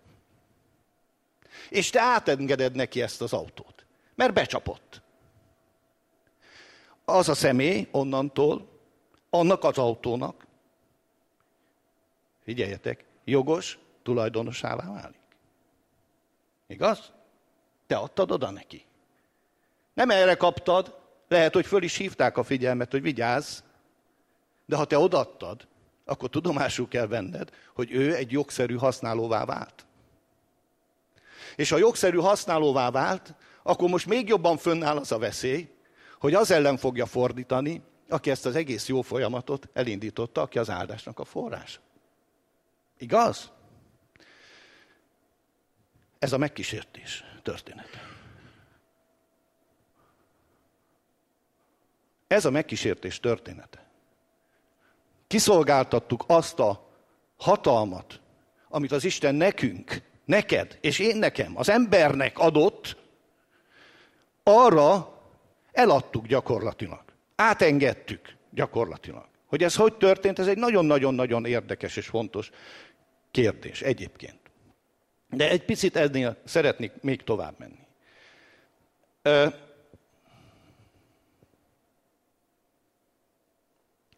[1.71, 5.03] És te átengeded neki ezt az autót, mert becsapott.
[7.05, 8.69] Az a személy onnantól,
[9.31, 10.47] annak az autónak,
[12.43, 15.21] figyeljetek, jogos tulajdonosává válik.
[16.67, 17.13] Igaz?
[17.87, 18.85] Te adtad oda neki.
[19.95, 23.61] Nem erre kaptad, lehet, hogy föl is hívták a figyelmet, hogy vigyázz,
[24.67, 25.67] de ha te odaadtad,
[26.05, 29.87] akkor tudomásul kell venned, hogy ő egy jogszerű használóvá vált.
[31.57, 35.69] És ha jogszerű használóvá vált, akkor most még jobban fönnáll az a veszély,
[36.19, 41.19] hogy az ellen fogja fordítani, aki ezt az egész jó folyamatot elindította, aki az áldásnak
[41.19, 41.81] a forrás.
[42.99, 43.51] Igaz?
[46.19, 48.09] Ez a megkísértés története.
[52.27, 53.91] Ez a megkísértés története.
[55.27, 56.91] Kiszolgáltattuk azt a
[57.37, 58.21] hatalmat,
[58.69, 62.97] amit az Isten nekünk, neked és én nekem, az embernek adott,
[64.43, 65.19] arra
[65.73, 67.03] eladtuk gyakorlatilag.
[67.37, 69.27] Átengedtük gyakorlatilag.
[69.47, 72.51] Hogy ez hogy történt, ez egy nagyon-nagyon-nagyon érdekes és fontos
[73.31, 74.39] kérdés egyébként.
[75.29, 77.87] De egy picit ennél szeretnék még tovább menni.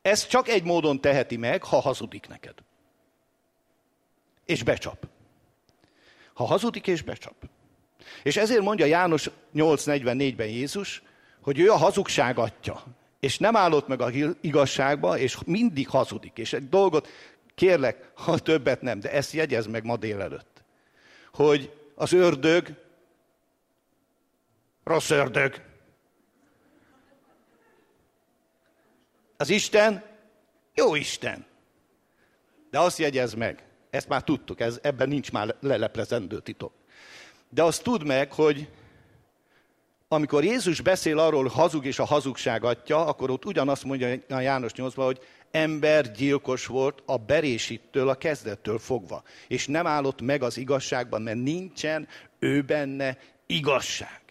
[0.02, 2.54] Ez csak egy módon teheti meg, ha hazudik neked.
[4.44, 5.11] És becsap.
[6.42, 7.34] Ha hazudik és becsap.
[8.22, 11.02] És ezért mondja János 8.44-ben Jézus,
[11.40, 12.84] hogy ő a hazugság atya.
[13.20, 16.38] És nem állott meg a igazságba, és mindig hazudik.
[16.38, 17.08] És egy dolgot
[17.54, 20.64] kérlek, ha többet nem, de ezt jegyez meg ma délelőtt.
[21.32, 22.74] Hogy az ördög,
[24.84, 25.62] rossz ördög,
[29.36, 30.04] Az Isten
[30.74, 31.46] jó Isten.
[32.70, 36.72] De azt jegyez meg, ezt már tudtuk, ez, ebben nincs már leleplezendő titok.
[37.48, 38.68] De azt tudd meg, hogy
[40.08, 44.40] amikor Jézus beszél arról, hogy hazug és a hazugság atya, akkor ott ugyanazt mondja a
[44.40, 49.22] János 8 hogy ember gyilkos volt a berésittől, a kezdettől fogva.
[49.48, 54.21] És nem állott meg az igazságban, mert nincsen ő benne igazság.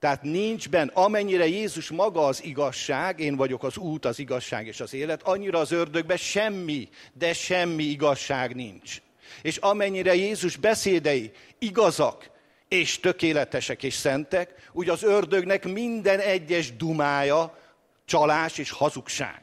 [0.00, 4.80] Tehát nincs benne, amennyire Jézus maga az igazság, én vagyok az út, az igazság és
[4.80, 9.02] az élet, annyira az ördögben semmi, de semmi igazság nincs.
[9.42, 12.30] És amennyire Jézus beszédei igazak,
[12.68, 17.58] és tökéletesek és szentek, úgy az ördögnek minden egyes dumája
[18.04, 19.42] csalás és hazugság.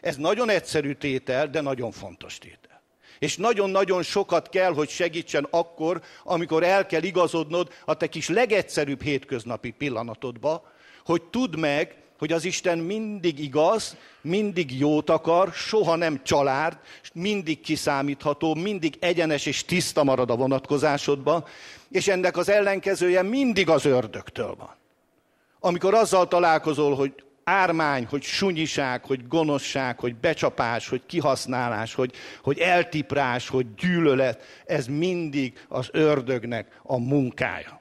[0.00, 2.69] Ez nagyon egyszerű tétel, de nagyon fontos tétel.
[3.20, 9.02] És nagyon-nagyon sokat kell, hogy segítsen akkor, amikor el kell igazodnod a te kis legegyszerűbb
[9.02, 10.72] hétköznapi pillanatodba,
[11.04, 16.78] hogy tudd meg, hogy az Isten mindig igaz, mindig jót akar, soha nem család,
[17.12, 21.48] mindig kiszámítható, mindig egyenes és tiszta marad a vonatkozásodba,
[21.90, 24.76] és ennek az ellenkezője mindig az ördögtől van.
[25.60, 27.12] Amikor azzal találkozol, hogy
[27.50, 34.86] ármány, hogy sunyiság, hogy gonoszság, hogy becsapás, hogy kihasználás, hogy, hogy eltiprás, hogy gyűlölet, ez
[34.86, 37.80] mindig az ördögnek a munkája.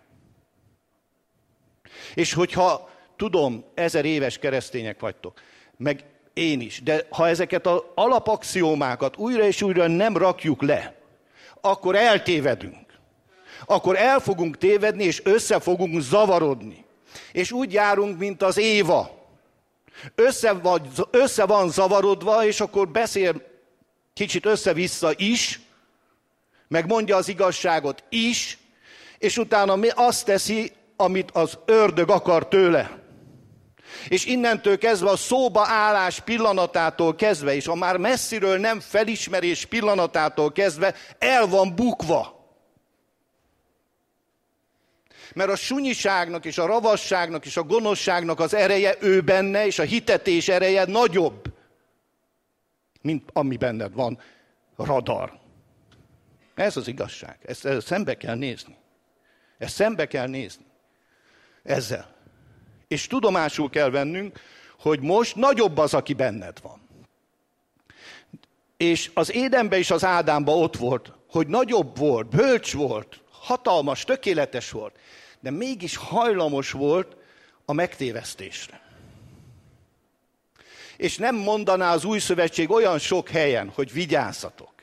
[2.13, 5.41] És hogyha tudom, ezer éves keresztények vagytok,
[5.77, 6.03] meg
[6.34, 10.95] én is, de ha ezeket az alapaxiómákat újra és újra nem rakjuk le,
[11.62, 12.88] akkor eltévedünk.
[13.65, 16.86] Akkor el fogunk tévedni, és össze fogunk zavarodni.
[17.32, 19.18] És úgy járunk, mint az Éva.
[20.15, 23.41] Össze, vagy, össze van zavarodva, és akkor beszél
[24.13, 25.59] kicsit össze-vissza is,
[26.67, 28.57] meg mondja az igazságot is,
[29.17, 32.99] és utána azt teszi, amit az ördög akar tőle.
[34.07, 40.51] És innentől kezdve a szóba állás pillanatától kezdve, és a már messziről nem felismerés pillanatától
[40.51, 42.38] kezdve el van bukva.
[45.34, 49.84] Mert a sunyiságnak és a ravasságnak és a gonoszságnak az ereje ő benne, és a
[49.84, 51.54] hitetés ereje nagyobb,
[53.02, 54.20] mint ami benned van,
[54.76, 55.39] radar.
[56.56, 57.38] Ez az igazság.
[57.46, 58.78] Ezt, ezt szembe kell nézni.
[59.58, 60.65] Ezt szembe kell nézni.
[61.63, 62.15] Ezzel.
[62.88, 64.39] És tudomásul kell vennünk,
[64.80, 66.88] hogy most nagyobb az, aki benned van.
[68.78, 74.72] És az Édenbe és az Ádámba ott volt, hogy nagyobb volt, bölcs volt, hatalmas, tökéletes
[74.72, 75.00] volt,
[75.39, 77.15] de mégis hajlamos volt
[77.65, 78.82] a megtévesztésre.
[80.97, 84.73] És nem mondaná az új szövetség olyan sok helyen, hogy vigyázzatok.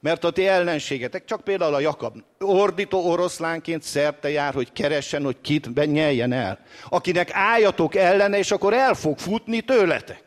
[0.00, 5.40] Mert a ti ellenségetek, csak például a Jakab, ordító oroszlánként szerte jár, hogy keressen, hogy
[5.40, 6.58] kit nyeljen el.
[6.88, 10.25] Akinek álljatok ellene, és akkor el fog futni tőletek.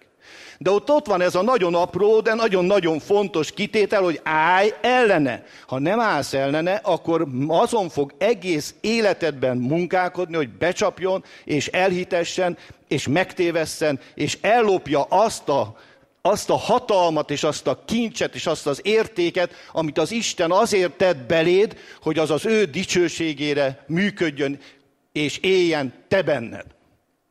[0.61, 5.43] De ott ott van ez a nagyon apró, de nagyon-nagyon fontos kitétel, hogy állj ellene.
[5.67, 13.07] Ha nem állsz ellene, akkor azon fog egész életedben munkálkodni, hogy becsapjon, és elhitessen, és
[13.07, 15.75] megtévesszen, és ellopja azt a
[16.21, 20.91] azt a hatalmat, és azt a kincset, és azt az értéket, amit az Isten azért
[20.91, 24.59] tett beléd, hogy az az ő dicsőségére működjön,
[25.11, 26.65] és éljen te benned.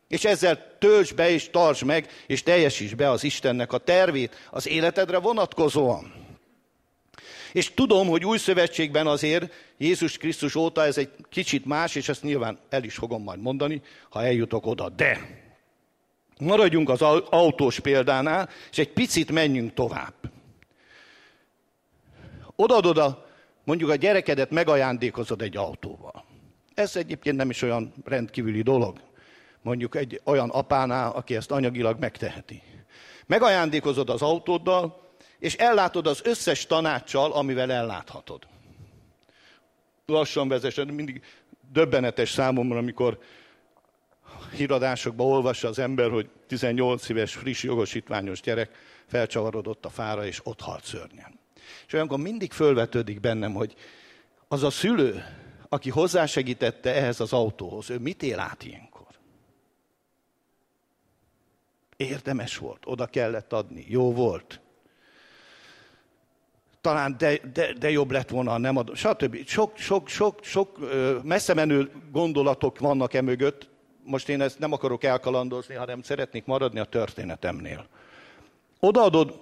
[0.09, 4.69] És ezzel tölts be és tarts meg, és teljesíts be az Istennek a tervét az
[4.69, 6.27] életedre vonatkozóan.
[7.53, 12.23] És tudom, hogy új szövetségben azért Jézus Krisztus óta ez egy kicsit más, és ezt
[12.23, 14.89] nyilván el is fogom majd mondani, ha eljutok oda.
[14.89, 15.19] De
[16.39, 20.15] maradjunk az autós példánál, és egy picit menjünk tovább.
[22.57, 23.27] Odaadod a,
[23.65, 26.25] mondjuk a gyerekedet megajándékozod egy autóval.
[26.75, 29.01] Ez egyébként nem is olyan rendkívüli dolog
[29.63, 32.63] mondjuk egy olyan apánál, aki ezt anyagilag megteheti.
[33.27, 35.07] Megajándékozod az autóddal,
[35.39, 38.47] és ellátod az összes tanácssal, amivel elláthatod.
[40.07, 41.23] Lassan vezessen, mindig
[41.73, 43.19] döbbenetes számomra, amikor
[44.57, 48.71] híradásokban olvassa az ember, hogy 18 éves friss jogosítványos gyerek
[49.07, 51.39] felcsavarodott a fára, és ott halt szörnyen.
[51.87, 53.75] És olyankor mindig fölvetődik bennem, hogy
[54.49, 55.25] az a szülő,
[55.69, 58.88] aki hozzásegítette ehhez az autóhoz, ő mit él át ilyenkor?
[61.99, 64.61] Érdemes volt, oda kellett adni, jó volt.
[66.81, 69.47] Talán de, de, de jobb lett volna, nem adom, stb.
[69.47, 70.79] Sok, sok, sok, sok
[71.23, 73.69] messze menő gondolatok vannak e mögött.
[74.05, 77.87] Most én ezt nem akarok elkalandozni, hanem szeretnék maradni a történetemnél.
[78.81, 79.41] Odaadod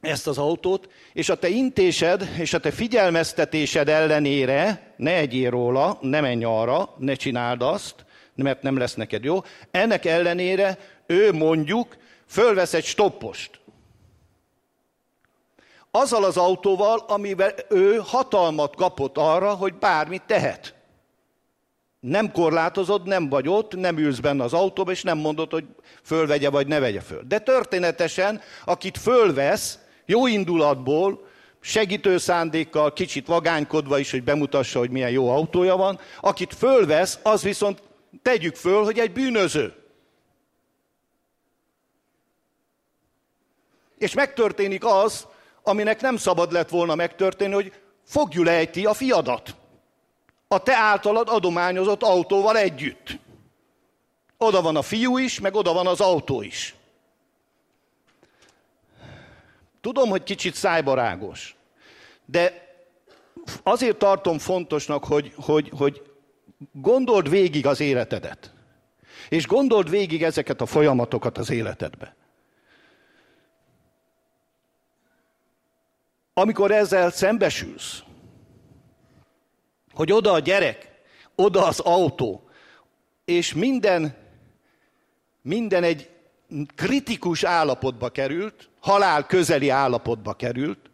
[0.00, 5.98] ezt az autót, és a te intésed és a te figyelmeztetésed ellenére ne egyél róla,
[6.00, 9.42] ne menj arra, ne csináld azt, mert nem lesz neked jó.
[9.70, 10.78] Ennek ellenére
[11.10, 11.96] ő mondjuk
[12.26, 13.60] fölvesz egy stoppost.
[15.90, 20.74] Azzal az autóval, amivel ő hatalmat kapott arra, hogy bármit tehet.
[22.00, 25.64] Nem korlátozod, nem vagy ott, nem ülsz benne az autóba, és nem mondod, hogy
[26.02, 27.22] fölvegye vagy ne vegye föl.
[27.28, 31.26] De történetesen, akit fölvesz, jó indulatból,
[31.60, 37.42] segítő szándékkal, kicsit vagánykodva is, hogy bemutassa, hogy milyen jó autója van, akit fölvesz, az
[37.42, 37.82] viszont
[38.22, 39.79] tegyük föl, hogy egy bűnöző.
[44.00, 45.26] És megtörténik az,
[45.62, 47.72] aminek nem szabad lett volna megtörténni, hogy
[48.04, 49.56] fogjul ejti a fiadat.
[50.48, 53.18] A te általad adományozott autóval együtt.
[54.36, 56.74] Oda van a fiú is, meg oda van az autó is.
[59.80, 61.56] Tudom, hogy kicsit szájbarágos,
[62.24, 62.74] de
[63.62, 66.02] azért tartom fontosnak, hogy, hogy, hogy
[66.72, 68.52] gondold végig az életedet.
[69.28, 72.18] És gondold végig ezeket a folyamatokat az életedbe.
[76.40, 78.02] Amikor ezzel szembesülsz,
[79.92, 80.90] hogy oda a gyerek,
[81.34, 82.48] oda az autó,
[83.24, 84.16] és minden,
[85.42, 86.10] minden egy
[86.74, 90.90] kritikus állapotba került, halál közeli állapotba került,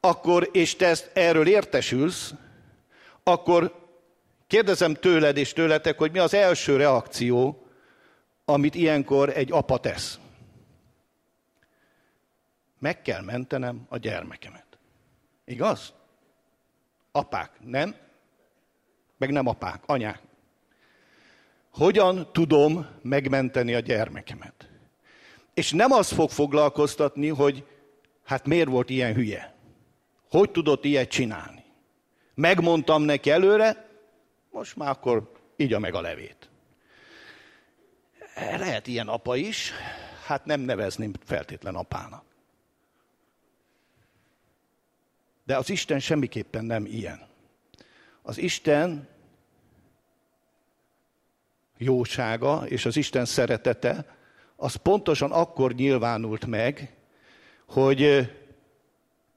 [0.00, 2.34] akkor, és te ezt, erről értesülsz,
[3.22, 3.74] akkor
[4.46, 7.66] kérdezem tőled és tőletek, hogy mi az első reakció,
[8.44, 10.18] amit ilyenkor egy apa tesz.
[12.84, 14.78] Meg kell mentenem a gyermekemet.
[15.44, 15.92] Igaz?
[17.12, 17.94] Apák, nem?
[19.16, 20.22] Meg nem apák, anyák.
[21.70, 24.68] Hogyan tudom megmenteni a gyermekemet?
[25.54, 27.66] És nem az fog foglalkoztatni, hogy
[28.24, 29.54] hát miért volt ilyen hülye.
[30.30, 31.64] Hogy tudott ilyet csinálni?
[32.34, 33.88] Megmondtam neki előre,
[34.50, 36.50] most már akkor igya meg a levét.
[38.36, 39.72] Lehet ilyen apa is,
[40.26, 42.32] hát nem nevezném feltétlen apának.
[45.44, 47.20] De az Isten semmiképpen nem ilyen.
[48.22, 49.08] Az Isten
[51.78, 54.16] jósága és az Isten szeretete,
[54.56, 56.94] az pontosan akkor nyilvánult meg,
[57.68, 58.30] hogy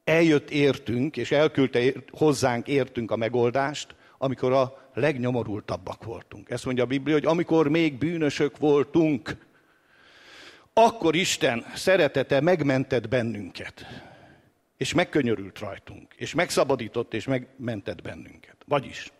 [0.04, 6.50] eljött értünk, és elküldte hozzánk értünk a megoldást, amikor a legnyomorultabbak voltunk.
[6.50, 9.46] Ezt mondja a Biblia, hogy amikor még bűnösök voltunk,
[10.74, 13.86] akkor Isten szeretete megmentett bennünket,
[14.78, 18.56] és megkönyörült rajtunk, és megszabadított, és megmentett bennünket.
[18.66, 19.12] Vagyis,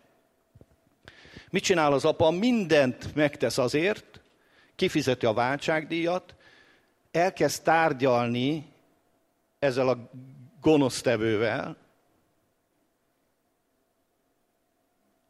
[1.50, 2.30] mit csinál az apa?
[2.30, 4.20] Mindent megtesz azért,
[4.76, 6.34] kifizeti a váltságdíjat,
[7.10, 8.72] elkezd tárgyalni
[9.58, 10.10] ezzel a
[10.60, 11.76] gonosztevővel,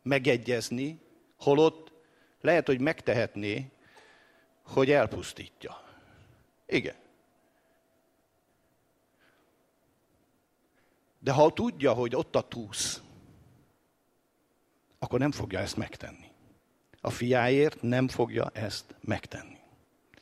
[0.02, 1.00] megegyezni,
[1.38, 1.92] holott
[2.40, 3.70] lehet, hogy megtehetné,
[4.62, 5.82] hogy elpusztítja.
[6.66, 6.94] Igen.
[11.18, 13.02] De ha tudja, hogy ott a túsz,
[14.98, 16.26] akkor nem fogja ezt megtenni.
[17.00, 19.56] A fiáért nem fogja ezt megtenni.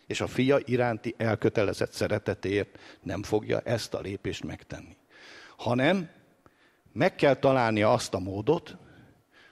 [0.06, 4.96] És a fia iránti elkötelezett szeretetéért nem fogja ezt a lépést megtenni.
[5.56, 6.10] Hanem
[6.92, 8.76] meg kell találnia azt a módot,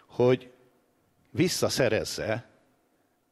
[0.06, 0.52] hogy
[1.30, 2.48] visszaszerezze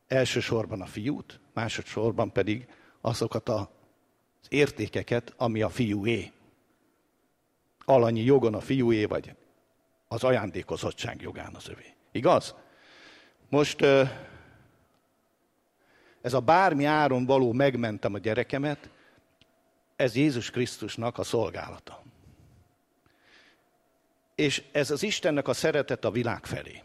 [0.07, 2.69] elsősorban a fiút, másodszorban pedig
[3.01, 3.67] azokat az
[4.49, 6.33] értékeket, ami a fiúé.
[7.85, 9.35] Alanyi jogon a fiúé, vagy
[10.09, 11.95] az ajándékozottság jogán az övé.
[12.13, 12.55] Igaz?
[13.49, 13.83] Most
[16.21, 18.91] ez a bármi áron való megmentem a gyerekemet,
[19.97, 22.03] ez Jézus Krisztusnak a szolgálata.
[24.35, 26.83] És ez az Istennek a szeretet a világ felé.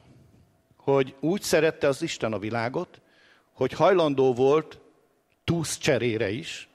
[0.75, 3.01] Hogy úgy szerette az Isten a világot,
[3.53, 4.79] hogy hajlandó volt
[5.43, 6.69] túsz cserére is,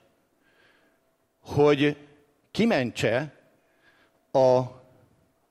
[1.39, 1.97] hogy
[2.51, 3.42] kimentse
[4.33, 4.81] a,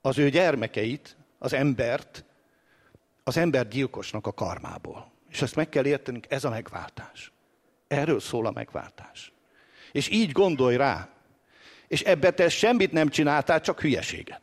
[0.01, 2.25] az ő gyermekeit, az embert,
[3.25, 5.13] az ember gyilkosnak a karmából.
[5.31, 7.33] És ezt meg kell értenünk, ez a megváltás.
[7.89, 9.33] Erről szól a megváltás.
[9.93, 11.09] És így gondolj rá.
[11.89, 14.41] És ebbe te semmit nem csináltál, csak hülyeséget.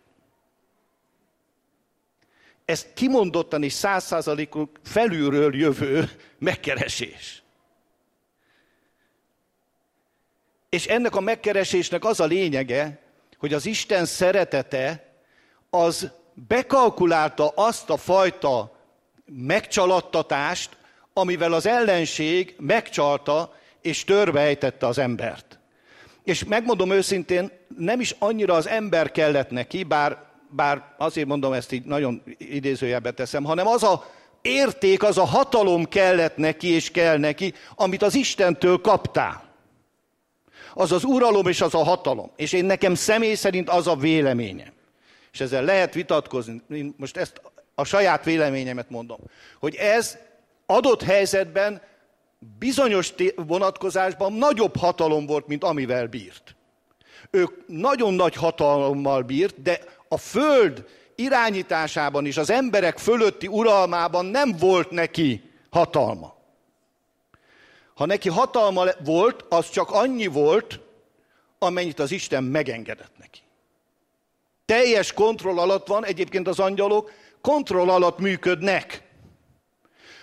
[2.66, 7.44] Ez kimondottan és százszázalékunk felülről jövő megkeresés.
[10.70, 13.09] És ennek a megkeresésnek az a lényege,
[13.40, 15.14] hogy az Isten szeretete
[15.70, 16.12] az
[16.48, 18.78] bekalkulálta azt a fajta
[19.26, 20.78] megcsalattatást,
[21.14, 25.60] amivel az ellenség megcsalta és törbejtette az embert.
[26.24, 30.18] És megmondom őszintén, nem is annyira az ember kellett neki, bár,
[30.50, 34.06] bár azért mondom ezt így nagyon idézőjelbe teszem, hanem az a
[34.42, 39.49] érték, az a hatalom kellett neki és kell neki, amit az Istentől kaptál.
[40.74, 42.32] Az az uralom és az a hatalom.
[42.36, 44.74] És én nekem személy szerint az a véleményem.
[45.32, 46.62] És ezzel lehet vitatkozni.
[46.70, 47.42] Én most ezt
[47.76, 49.20] a saját véleményemet mondom.
[49.60, 50.18] Hogy ez
[50.66, 51.82] adott helyzetben
[52.60, 56.56] bizonyos vonatkozásban nagyobb hatalom volt, mint amivel bírt.
[57.30, 64.56] Ők nagyon nagy hatalommal bírt, de a föld irányításában és az emberek fölötti uralmában nem
[64.60, 66.39] volt neki hatalma.
[68.00, 70.80] Ha neki hatalma volt, az csak annyi volt,
[71.58, 73.40] amennyit az Isten megengedett neki.
[74.66, 79.04] Teljes kontroll alatt van, egyébként az angyalok kontroll alatt működnek.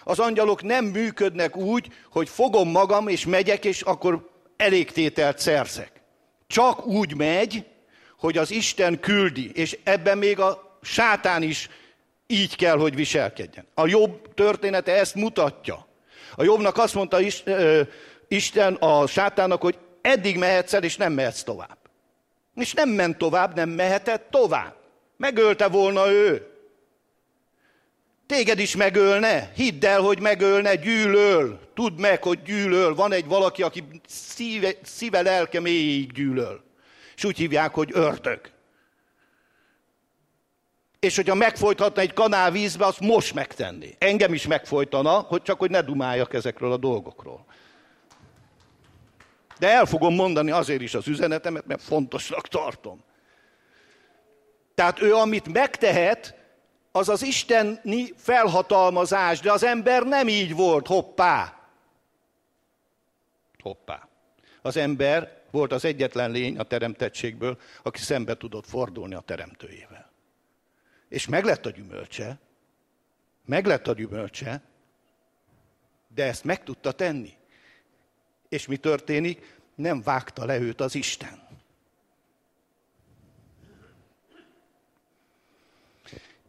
[0.05, 5.93] Az angyalok nem működnek úgy, hogy fogom magam és megyek, és akkor elégtételt szerzek.
[6.47, 7.65] Csak úgy megy,
[8.19, 11.69] hogy az Isten küldi, és ebben még a sátán is
[12.27, 13.67] így kell, hogy viselkedjen.
[13.75, 15.86] A jobb története ezt mutatja.
[16.37, 17.19] A jobbnak azt mondta
[18.29, 21.79] Isten a sátának, hogy eddig mehetsz el, és nem mehetsz tovább.
[22.55, 24.75] És nem ment tovább, nem mehetett tovább.
[25.17, 26.47] Megölte volna ő.
[28.27, 31.61] Téged is megölne, hidd el, hogy megölne, gyűlöl.
[31.75, 32.95] Tudd meg, hogy gyűlöl.
[32.95, 36.65] Van egy valaki, aki szíve, szíve lelke mélyig gyűlöl.
[37.17, 38.51] És úgy hívják, hogy örtök.
[41.01, 43.95] És hogyha megfojthatna egy kanál vízbe, azt most megtenni.
[43.99, 47.45] Engem is megfojtana, hogy csak hogy ne dumáljak ezekről a dolgokról.
[49.59, 53.05] De el fogom mondani azért is az üzenetemet, mert fontosnak tartom.
[54.75, 56.35] Tehát ő, amit megtehet,
[56.93, 61.59] az az isteni felhatalmazás, de az ember nem így volt, hoppá.
[63.63, 64.09] Hoppá.
[64.63, 70.06] Az ember volt az egyetlen lény a teremtettségből, aki szembe tudott fordulni a teremtőjével.
[71.17, 72.39] És meglett a gyümölcse,
[73.45, 74.63] meglett a gyümölcse,
[76.15, 77.33] de ezt meg tudta tenni.
[78.49, 79.59] És mi történik?
[79.75, 81.49] Nem vágta le őt az Isten.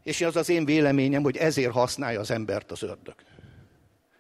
[0.04, 3.16] És az az én véleményem, hogy ezért használja az embert az ördög.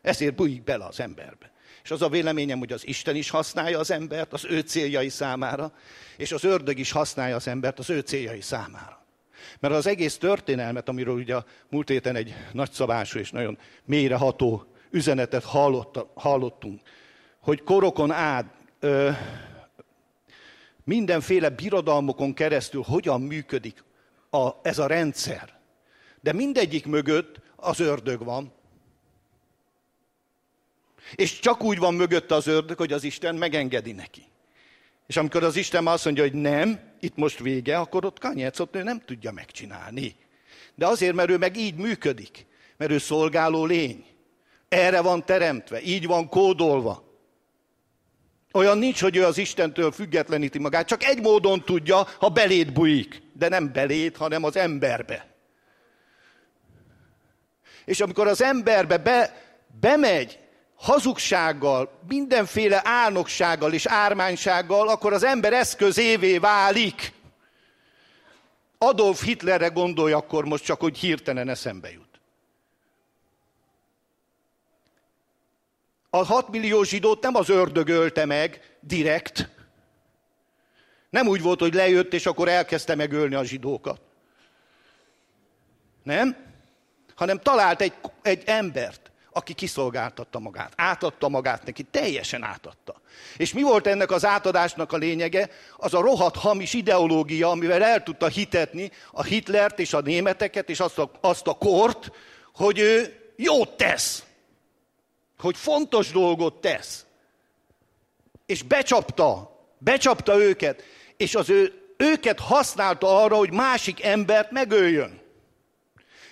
[0.01, 1.51] Ezért bújik bele az emberbe.
[1.83, 5.73] És az a véleményem, hogy az Isten is használja az embert az ő céljai számára,
[6.17, 9.05] és az ördög is használja az embert az ő céljai számára.
[9.59, 15.43] Mert az egész történelmet, amiről ugye a múlt héten egy nagyszabású és nagyon mélyreható üzenetet
[15.43, 16.81] hallotta, hallottunk,
[17.39, 18.45] hogy korokon át
[18.79, 19.09] ö,
[20.83, 23.83] mindenféle birodalmokon keresztül hogyan működik
[24.29, 25.59] a, ez a rendszer.
[26.21, 28.53] De mindegyik mögött az ördög van.
[31.15, 34.25] És csak úgy van mögötte az ördög, hogy az Isten megengedi neki.
[35.07, 38.83] És amikor az Isten azt mondja, hogy nem, itt most vége, akkor ott kanyecot ő
[38.83, 40.15] nem tudja megcsinálni.
[40.75, 42.45] De azért, mert ő meg így működik.
[42.77, 44.05] Mert ő szolgáló lény.
[44.69, 47.03] Erre van teremtve, így van kódolva.
[48.51, 53.21] Olyan nincs, hogy ő az Istentől függetleníti magát, csak egy módon tudja, ha belét bujik.
[53.33, 55.27] De nem belét, hanem az emberbe.
[57.85, 59.45] És amikor az emberbe be,
[59.79, 60.39] bemegy
[60.77, 67.13] hazugsággal, mindenféle álnoksággal és ármánysággal, akkor az ember eszközévé válik.
[68.77, 72.05] Adolf Hitlerre gondolj akkor most csak, hogy hirtelen eszembe jut.
[76.09, 79.49] A 6 millió zsidót nem az ördög ölte meg direkt.
[81.09, 84.01] Nem úgy volt, hogy lejött, és akkor elkezdte megölni a zsidókat.
[86.03, 86.37] Nem?
[87.15, 89.06] Hanem talált egy, egy embert,
[89.37, 93.01] aki kiszolgáltatta magát, átadta magát neki, teljesen átadta.
[93.37, 95.49] És mi volt ennek az átadásnak a lényege?
[95.77, 100.79] Az a rohadt hamis ideológia, amivel el tudta hitetni a Hitlert és a németeket és
[100.79, 102.11] azt a, azt a kort,
[102.53, 104.23] hogy ő jót tesz,
[105.39, 107.05] hogy fontos dolgot tesz.
[108.45, 110.83] És becsapta, becsapta őket,
[111.17, 115.25] és az ő, őket használta arra, hogy másik embert megöljön.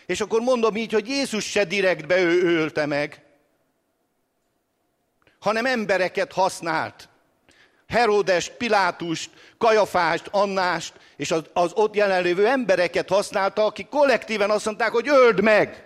[0.05, 3.23] És akkor mondom így, hogy Jézus se direktbe ő ölte meg,
[5.39, 7.09] hanem embereket használt.
[7.87, 14.91] Heródest, Pilátust, Kajafást, Annást, és az, az ott jelenlévő embereket használta, akik kollektíven azt mondták,
[14.91, 15.83] hogy öld meg.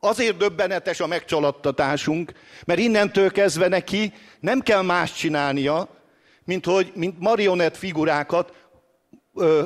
[0.00, 2.32] Azért döbbenetes a megcsalattatásunk,
[2.64, 5.99] mert innentől kezdve neki nem kell más csinálnia,
[6.44, 8.68] mint hogy mint marionett figurákat
[9.34, 9.64] ö,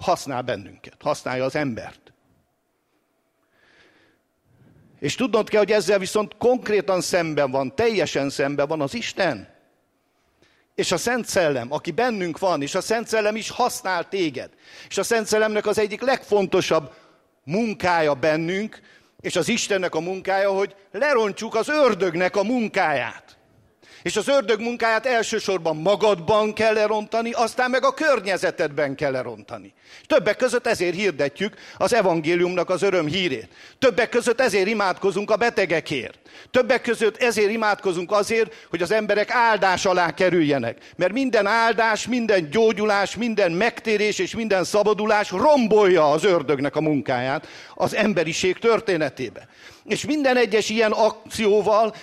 [0.00, 2.12] használ bennünket, használja az embert.
[5.00, 9.48] És tudnod kell, hogy ezzel viszont konkrétan szemben van, teljesen szemben van az Isten.
[10.74, 14.50] És a Szent Szellem, aki bennünk van, és a Szent Szellem is használ téged.
[14.88, 16.92] És a Szent Szellemnek az egyik legfontosabb
[17.44, 18.80] munkája bennünk,
[19.20, 23.38] És az Istennek a munkája, hogy lerontsuk az ördögnek a munkáját.
[24.04, 29.72] És az ördög munkáját elsősorban magadban kell lerontani, aztán meg a környezetedben kell lerontani.
[30.06, 33.48] Többek között ezért hirdetjük az evangéliumnak az öröm hírét.
[33.78, 36.18] Többek között ezért imádkozunk a betegekért.
[36.50, 40.78] Többek között ezért imádkozunk azért, hogy az emberek áldás alá kerüljenek.
[40.96, 47.46] Mert minden áldás, minden gyógyulás, minden megtérés és minden szabadulás rombolja az ördögnek a munkáját
[47.74, 49.48] az emberiség történetébe.
[49.84, 51.94] És minden egyes ilyen akcióval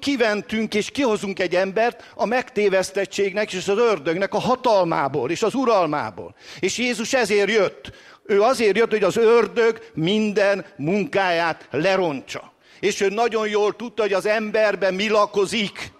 [0.00, 6.34] kiventünk és kihozunk egy embert a megtévesztettségnek és az ördögnek a hatalmából és az uralmából.
[6.60, 7.90] És Jézus ezért jött.
[8.24, 12.52] Ő azért jött, hogy az ördög minden munkáját lerontsa.
[12.80, 15.92] És ő nagyon jól tudta, hogy az emberben mi lakozik.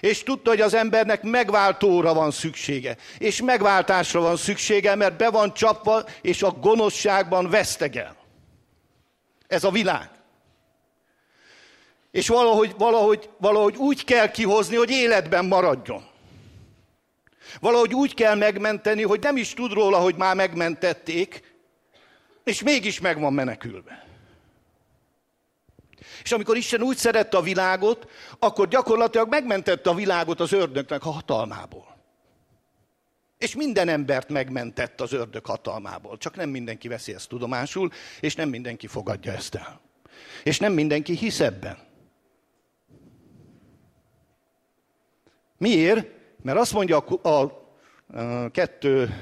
[0.00, 2.96] És tudta, hogy az embernek megváltóra van szüksége.
[3.18, 8.16] És megváltásra van szüksége, mert be van csapva, és a gonoszságban vesztegel.
[9.46, 10.10] Ez a világ.
[12.10, 16.04] És valahogy, valahogy, valahogy úgy kell kihozni, hogy életben maradjon.
[17.60, 21.54] Valahogy úgy kell megmenteni, hogy nem is tud róla, hogy már megmentették,
[22.44, 24.01] és mégis meg van menekülve.
[26.22, 31.10] És amikor Isten úgy szerette a világot, akkor gyakorlatilag megmentette a világot az ördögnek a
[31.10, 31.96] hatalmából.
[33.38, 36.18] És minden embert megmentett az ördög hatalmából.
[36.18, 39.80] Csak nem mindenki veszi ezt tudomásul, és nem mindenki fogadja ezt el.
[40.44, 41.78] És nem mindenki hisz ebben.
[45.58, 46.06] Miért?
[46.42, 47.40] Mert azt mondja a, a,
[48.18, 49.14] a kettő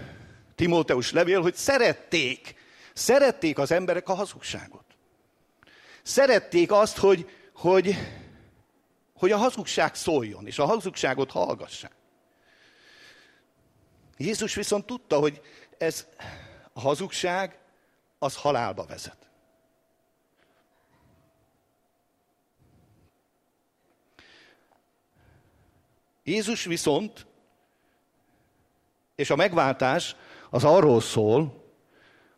[0.55, 2.55] Timóteus levél, hogy szerették,
[2.95, 4.80] szerették az emberek a hazugságot.
[6.03, 7.95] Szerették azt, hogy, hogy,
[9.15, 11.93] hogy a hazugság szóljon, és a hazugságot hallgassák.
[14.17, 15.41] Jézus viszont tudta, hogy
[15.79, 16.07] ez
[16.73, 17.59] a hazugság
[18.19, 19.31] az halálba vezet.
[26.25, 27.27] Jézus viszont,
[29.15, 30.17] és a megváltás
[30.51, 31.60] az arról szól,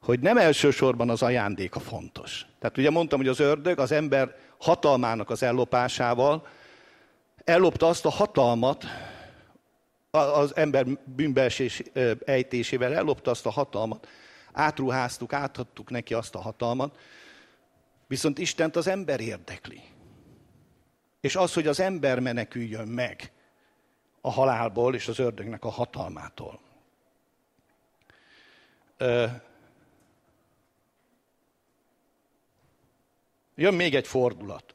[0.02, 2.46] hogy nem elsősorban az ajándéka fontos.
[2.58, 6.46] Tehát ugye mondtam, hogy az ördög az ember hatalmának az ellopásával
[7.44, 8.84] ellopta azt a hatalmat,
[10.10, 11.82] az ember bűnbeesés
[12.24, 14.08] ejtésével ellopta azt a hatalmat,
[14.52, 16.98] átruháztuk, átadtuk neki azt a hatalmat,
[18.06, 19.82] viszont Istent az ember érdekli.
[21.20, 23.32] És az, hogy az ember meneküljön meg
[24.20, 26.60] a halálból és az ördögnek a hatalmától.
[33.54, 34.74] Jön még egy fordulat.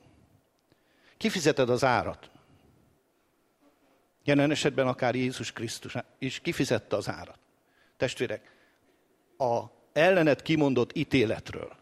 [1.18, 2.30] Kifizeted az árat.
[4.24, 7.40] Jelen esetben akár Jézus Krisztus is kifizette az árat.
[7.98, 8.52] Testvérek,
[9.38, 9.64] a
[9.94, 11.76] ellened kimondott ítéletről,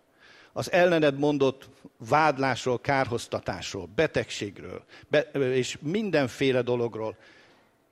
[0.54, 7.18] az ellened mondott vádlásról, kárhoztatásról, betegségről be, és mindenféle dologról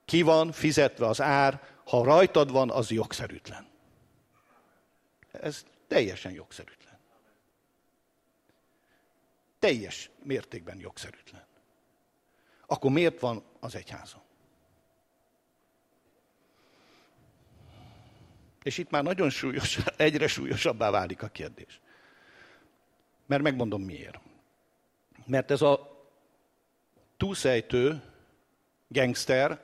[0.05, 3.67] ki van fizetve az ár, ha rajtad van, az jogszerűtlen.
[5.31, 6.82] Ez teljesen jogszerűtlen.
[9.63, 11.45] Teljes mértékben jogszerűtlen.
[12.65, 14.21] Akkor miért van az egyházon?
[18.63, 21.79] És itt már nagyon súlyos, egyre súlyosabbá válik a kérdés.
[23.25, 24.19] Mert megmondom miért.
[25.25, 26.05] Mert ez a
[27.17, 28.03] túlszejtő,
[28.87, 29.61] gangster,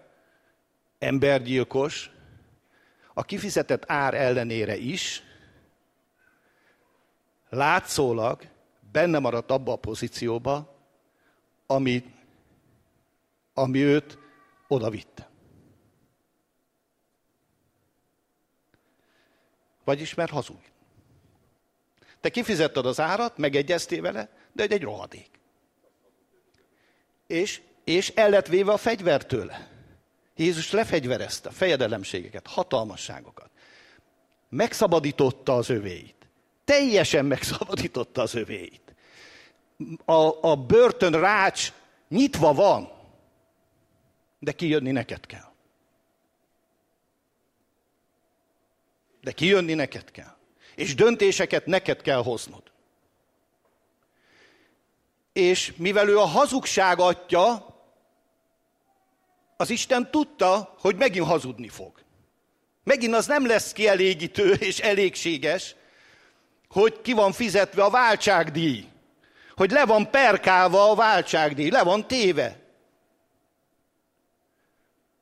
[1.00, 2.12] embergyilkos,
[3.14, 5.24] a kifizetett ár ellenére is
[7.50, 8.58] látszólag
[8.92, 10.78] benne maradt abba a pozícióba,
[11.66, 12.14] ami,
[13.54, 14.18] ami őt
[14.68, 15.30] oda vitte.
[19.84, 20.60] Vagyis mert hazug.
[22.20, 25.30] Te kifizetted az árat, megegyeztél vele, de egy, egy rohadék.
[27.28, 29.72] És, és el lett véve a fegyver tőle.
[30.36, 33.50] Jézus lefegyverezte fejedelemségeket, hatalmasságokat.
[34.50, 36.19] Megszabadította az övéit.
[36.70, 38.96] Teljesen megszabadította az övéit.
[40.06, 41.74] A, a börtön rács
[42.10, 42.92] nyitva van,
[44.40, 45.52] de kijönni neked kell.
[49.22, 50.36] De kijönni neked kell.
[50.76, 52.64] És döntéseket neked kell hoznod.
[55.34, 57.76] És mivel ő a hazugság atya,
[59.58, 62.04] az Isten tudta, hogy megint hazudni fog.
[62.84, 65.76] Megint az nem lesz kielégítő és elégséges,
[66.70, 68.88] hogy ki van fizetve a váltságdíj.
[69.56, 72.58] Hogy le van perkálva a váltságdíj, le van téve.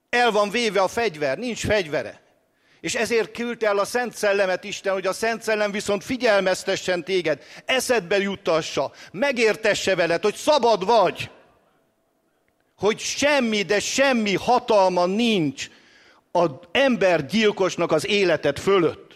[0.10, 2.22] El van véve a fegyver, nincs fegyvere.
[2.82, 7.44] És ezért küldte el a Szent Szellemet Isten, hogy a Szent Szellem viszont figyelmeztessen téged,
[7.66, 11.30] eszedbe juttassa, megértesse veled, hogy szabad vagy.
[12.78, 15.70] Hogy semmi, de semmi hatalma nincs
[16.32, 19.07] az ember gyilkosnak az életet fölött.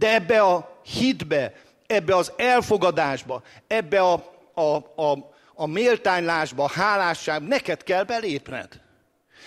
[0.00, 1.52] De ebbe a hitbe,
[1.86, 4.12] ebbe az elfogadásba, ebbe a,
[4.54, 8.68] a, a, a méltánylásba, a hálásság, neked kell belépned.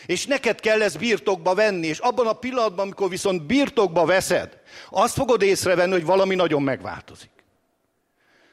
[0.05, 4.57] És neked kell ezt birtokba venni, és abban a pillanatban, amikor viszont birtokba veszed,
[4.89, 7.31] azt fogod észrevenni, hogy valami nagyon megváltozik.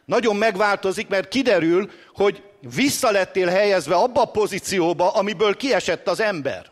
[0.04, 2.42] Nagyon megváltozik, mert kiderül, hogy
[2.74, 6.70] vissza lettél helyezve abba a pozícióba, amiből kiesett az ember.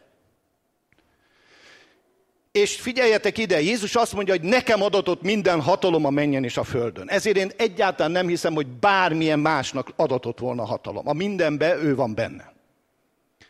[2.58, 6.64] És figyeljetek ide, Jézus azt mondja, hogy nekem adatott minden hatalom a menjen és a
[6.64, 7.08] földön.
[7.08, 11.08] Ezért én egyáltalán nem hiszem, hogy bármilyen másnak adatott volna hatalom.
[11.08, 12.52] A mindenbe ő van benne.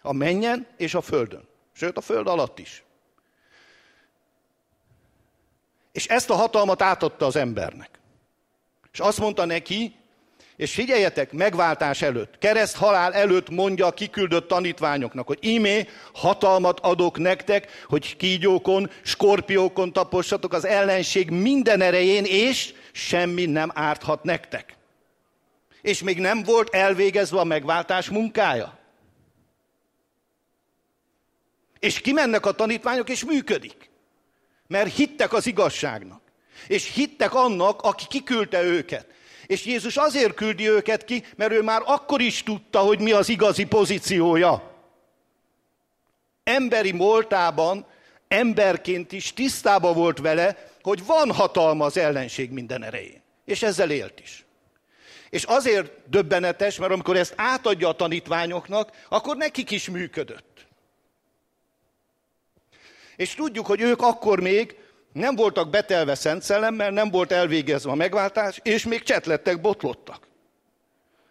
[0.02, 1.48] A menjen és a földön.
[1.72, 2.82] Sőt, a föld alatt is.
[5.92, 7.90] És ezt a hatalmat átadta az embernek.
[8.92, 9.94] És azt mondta neki,
[10.58, 17.18] és figyeljetek, megváltás előtt, kereszt halál előtt mondja a kiküldött tanítványoknak, hogy imé hatalmat adok
[17.18, 24.76] nektek, hogy kígyókon, skorpiókon tapossatok az ellenség minden erején, és semmi nem árthat nektek.
[25.82, 28.78] És még nem volt elvégezve a megváltás munkája.
[31.78, 33.90] És kimennek a tanítványok, és működik.
[34.66, 36.20] Mert hittek az igazságnak.
[36.66, 39.16] És hittek annak, aki kiküldte őket.
[39.48, 43.28] És Jézus azért küldi őket ki, mert ő már akkor is tudta, hogy mi az
[43.28, 44.76] igazi pozíciója.
[46.44, 47.86] Emberi moltában,
[48.28, 53.22] emberként is tisztába volt vele, hogy van hatalma az ellenség minden erején.
[53.44, 54.44] És ezzel élt is.
[55.30, 60.66] És azért döbbenetes, mert amikor ezt átadja a tanítványoknak, akkor nekik is működött.
[63.16, 64.76] És tudjuk, hogy ők akkor még
[65.18, 70.26] nem voltak betelve szent szellemmel, nem volt elvégezve a megváltás, és még csetlettek, botlottak.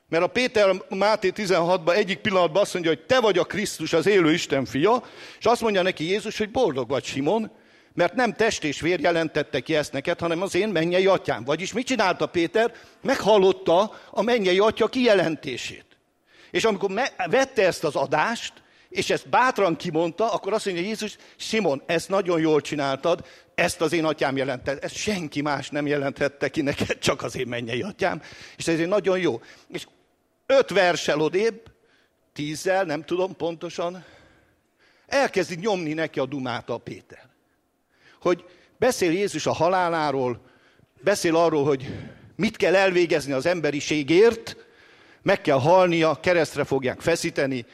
[0.09, 4.07] Mert a Péter Máté 16-ban egyik pillanatban azt mondja, hogy te vagy a Krisztus, az
[4.07, 5.03] élő Isten fia,
[5.39, 7.51] és azt mondja neki Jézus, hogy boldog vagy Simon,
[7.93, 11.43] mert nem test és vér jelentette ki ezt neked, hanem az én mennyei atyám.
[11.43, 12.73] Vagyis mit csinálta Péter?
[13.01, 15.85] Meghallotta a mennyei atya kijelentését.
[16.51, 16.91] És amikor
[17.29, 18.53] vette ezt az adást,
[18.89, 23.25] és ezt bátran kimondta, akkor azt mondja Jézus, Simon, ezt nagyon jól csináltad,
[23.55, 27.47] ezt az én atyám jelentett, ezt senki más nem jelenthette ki neked, csak az én
[27.47, 28.21] mennyei atyám,
[28.57, 29.41] és ez nagyon jó.
[29.67, 29.87] És
[30.45, 31.61] öt versel odébb,
[32.33, 34.05] tízzel, nem tudom pontosan,
[35.07, 37.29] elkezdi nyomni neki a dumát a Péter.
[38.21, 38.45] Hogy
[38.77, 40.41] beszél Jézus a haláláról,
[41.01, 41.93] beszél arról, hogy
[42.35, 44.55] mit kell elvégezni az emberiségért,
[45.21, 47.65] meg kell halnia, keresztre fogják feszíteni,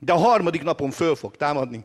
[0.00, 1.84] de a harmadik napon föl fog támadni.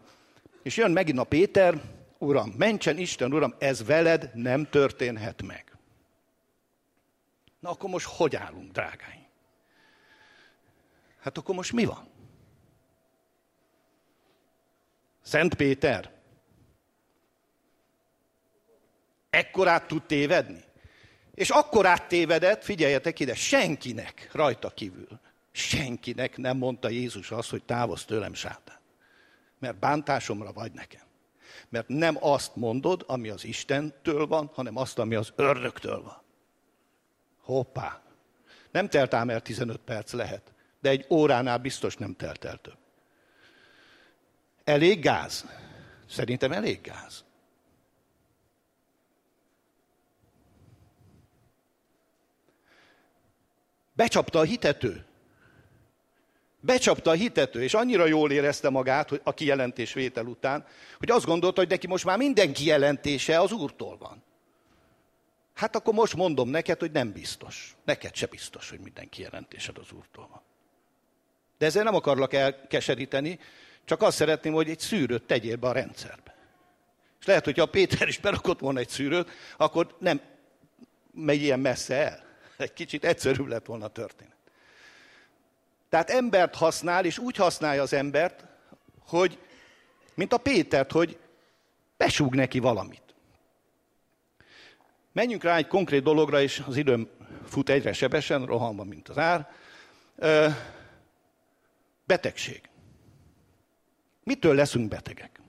[0.64, 1.82] És jön megint a Péter,
[2.18, 5.78] Uram, mentsen Isten, Uram, ez veled nem történhet meg.
[7.60, 9.26] Na akkor most hogy állunk, drágáim?
[11.20, 12.08] Hát akkor most mi van?
[15.22, 16.14] Szent Péter
[19.30, 20.64] ekkorát tud tévedni?
[21.34, 25.20] És akkor áttévedett, figyeljetek ide, senkinek rajta kívül,
[25.56, 28.80] senkinek nem mondta Jézus azt, hogy távozz tőlem sátán.
[29.60, 31.04] Mert bántásomra vagy nekem.
[31.70, 36.22] Mert nem azt mondod, ami az Istentől van, hanem azt, ami az ördögtől van.
[37.42, 38.02] Hoppá!
[38.72, 42.78] Nem telt ám el 15 perc lehet, de egy óránál biztos nem telt el több.
[44.64, 45.46] Elég gáz?
[46.10, 47.24] Szerintem elég gáz.
[53.94, 55.06] Becsapta a hitető.
[56.66, 60.66] Becsapta a hitető, és annyira jól érezte magát hogy a kijelentés vétel után,
[60.98, 64.24] hogy azt gondolta, hogy neki most már minden kijelentése az Úrtól van.
[65.54, 67.76] Hát akkor most mondom neked, hogy nem biztos.
[67.84, 70.42] Neked se biztos, hogy minden kijelentésed az Úrtól van.
[71.58, 73.40] De ezzel nem akarlak elkeseríteni,
[73.86, 76.36] csak azt szeretném, hogy egy szűrőt tegyél be a rendszerbe.
[77.20, 80.22] És lehet, hogyha a Péter is berakott volna egy szűrőt, akkor nem
[81.14, 82.24] megy ilyen messze el.
[82.58, 84.35] Egy kicsit egyszerűbb lett volna történet.
[85.96, 88.46] Tehát embert használ, és úgy használja az embert,
[89.08, 89.40] hogy,
[90.14, 91.20] mint a Pétert, hogy
[91.98, 93.16] besúg neki valamit.
[95.12, 97.10] Menjünk rá egy konkrét dologra, és az időm
[97.46, 99.50] fut egyre sebesen, rohanva, mint az ár.
[102.06, 102.70] Betegség.
[104.24, 105.40] Mitől leszünk betegek?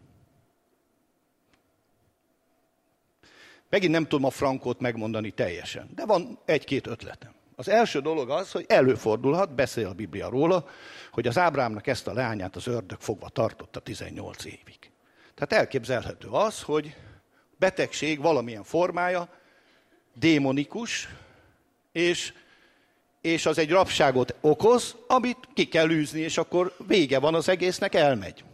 [3.69, 7.36] Megint nem tudom a frankót megmondani teljesen, de van egy-két ötletem.
[7.59, 10.69] Az első dolog az, hogy előfordulhat, beszél a Biblia róla,
[11.11, 14.91] hogy az Ábrámnak ezt a leányát az ördög fogva tartotta 18 évig.
[15.35, 16.95] Tehát elképzelhető az, hogy
[17.59, 19.29] betegség valamilyen formája
[20.15, 21.09] démonikus,
[21.93, 22.33] és,
[23.21, 27.95] és az egy rabságot okoz, amit ki kell űzni, és akkor vége van az egésznek,
[27.95, 28.45] elmegy.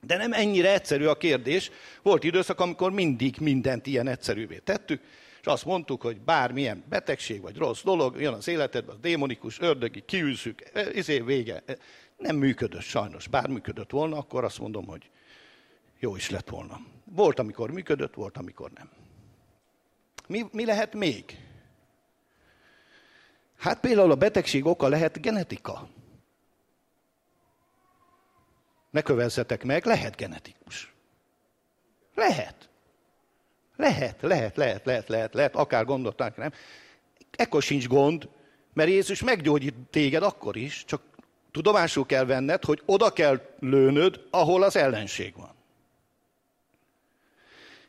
[0.00, 1.70] De nem ennyire egyszerű a kérdés.
[2.02, 5.02] Volt időszak, amikor mindig mindent ilyen egyszerűvé tettük,
[5.40, 10.00] és azt mondtuk, hogy bármilyen betegség vagy rossz dolog jön az életedbe, az démonikus, ördögi,
[10.00, 10.62] kiűzzük,
[10.92, 11.62] izé vége.
[12.16, 13.28] Nem működött sajnos.
[13.28, 15.10] Bár működött volna, akkor azt mondom, hogy
[15.98, 16.80] jó is lett volna.
[17.04, 18.90] Volt, amikor működött, volt, amikor nem.
[20.26, 21.38] Mi, mi lehet még?
[23.56, 25.88] Hát például a betegség oka lehet genetika.
[28.90, 30.94] Ne kövezzetek meg, lehet genetikus.
[32.14, 32.69] Lehet.
[33.80, 36.52] Lehet, lehet, lehet, lehet, lehet, lehet, akár gondolták, nem.
[37.30, 38.28] Ekkor sincs gond,
[38.72, 41.02] mert Jézus meggyógyít téged akkor is, csak
[41.50, 45.54] tudomásul kell venned, hogy oda kell lőnöd, ahol az ellenség van.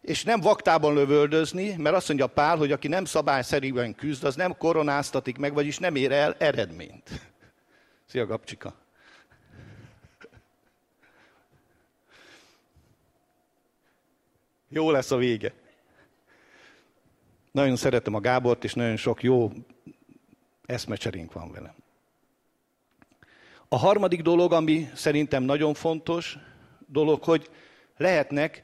[0.02, 4.58] És nem vaktában lövöldözni, mert azt mondja Pál, hogy aki nem szabályszerűen küzd, az nem
[4.58, 7.10] koronáztatik meg, vagyis nem ér el eredményt.
[8.10, 8.76] Szia, Gabcsika!
[14.70, 15.54] Jó lesz a vége.
[17.52, 19.52] Nagyon szeretem a Gábort, és nagyon sok jó
[20.66, 21.76] eszmecserénk van vele.
[23.68, 26.38] A harmadik dolog, ami szerintem nagyon fontos
[26.88, 27.49] dolog, hogy
[27.97, 28.64] lehetnek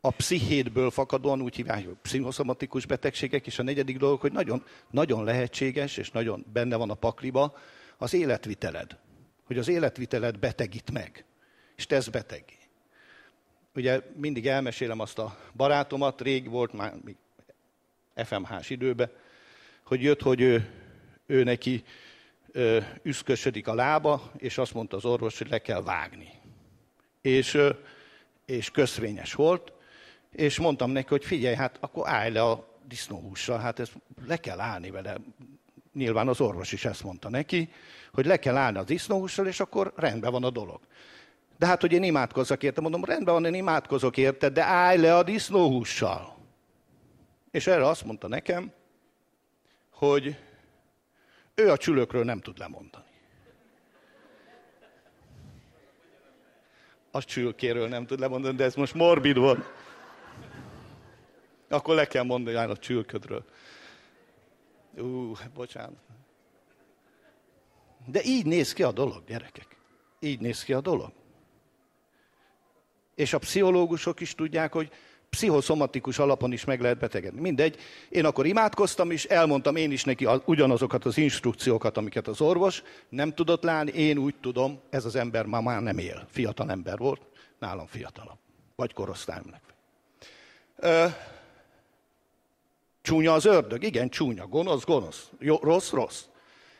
[0.00, 5.24] a pszichédből fakadóan úgy hívják, hogy pszichoszomatikus betegségek, és a negyedik dolog, hogy nagyon, nagyon
[5.24, 7.56] lehetséges, és nagyon benne van a pakliba,
[7.98, 8.98] az életviteled.
[9.44, 11.24] Hogy az életviteled betegít meg,
[11.76, 12.58] és tesz betegé.
[13.74, 17.16] Ugye mindig elmesélem azt a barátomat, rég volt már még
[18.14, 19.10] FMH-s időben,
[19.84, 20.70] hogy jött, hogy ő,
[21.26, 21.84] ő neki
[22.52, 26.28] ö, üszkösödik a lába, és azt mondta az orvos, hogy le kell vágni.
[27.20, 27.70] És, ö,
[28.44, 29.72] és köszvényes volt,
[30.30, 33.92] és mondtam neki, hogy figyelj, hát akkor állj le a disznóhússal, hát ezt
[34.26, 35.16] le kell állni vele.
[35.92, 37.68] Nyilván az orvos is ezt mondta neki,
[38.12, 40.80] hogy le kell állni a disznóhússal, és akkor rendben van a dolog.
[41.58, 45.16] De hát, hogy én imádkozzak érte, mondom, rendben van, én imádkozok érte, de állj le
[45.16, 46.33] a disznóhússal.
[47.54, 48.72] És erre azt mondta nekem,
[49.90, 50.36] hogy
[51.54, 53.04] ő a csülökről nem tud lemondani.
[57.10, 59.72] A csülkéről nem tud lemondani, de ez most morbid volt.
[61.68, 63.44] Akkor le kell mondani a csülködről.
[64.96, 66.02] Ú, bocsánat.
[68.06, 69.76] De így néz ki a dolog, gyerekek.
[70.20, 71.12] Így néz ki a dolog.
[73.14, 74.92] És a pszichológusok is tudják, hogy
[75.34, 77.40] pszichoszomatikus alapon is meg lehet betegedni.
[77.40, 77.76] Mindegy.
[78.08, 83.34] Én akkor imádkoztam is, elmondtam én is neki ugyanazokat az instrukciókat, amiket az orvos nem
[83.34, 83.92] tudott látni.
[83.92, 86.26] Én úgy tudom, ez az ember ma már nem él.
[86.30, 87.20] Fiatal ember volt,
[87.58, 88.38] nálam fiatalabb.
[88.76, 89.62] Vagy korosztályomnak.
[93.02, 93.82] Csúnya az ördög?
[93.82, 94.46] Igen, csúnya.
[94.46, 95.28] Gonosz, gonosz.
[95.38, 96.22] Jó, rossz, rossz.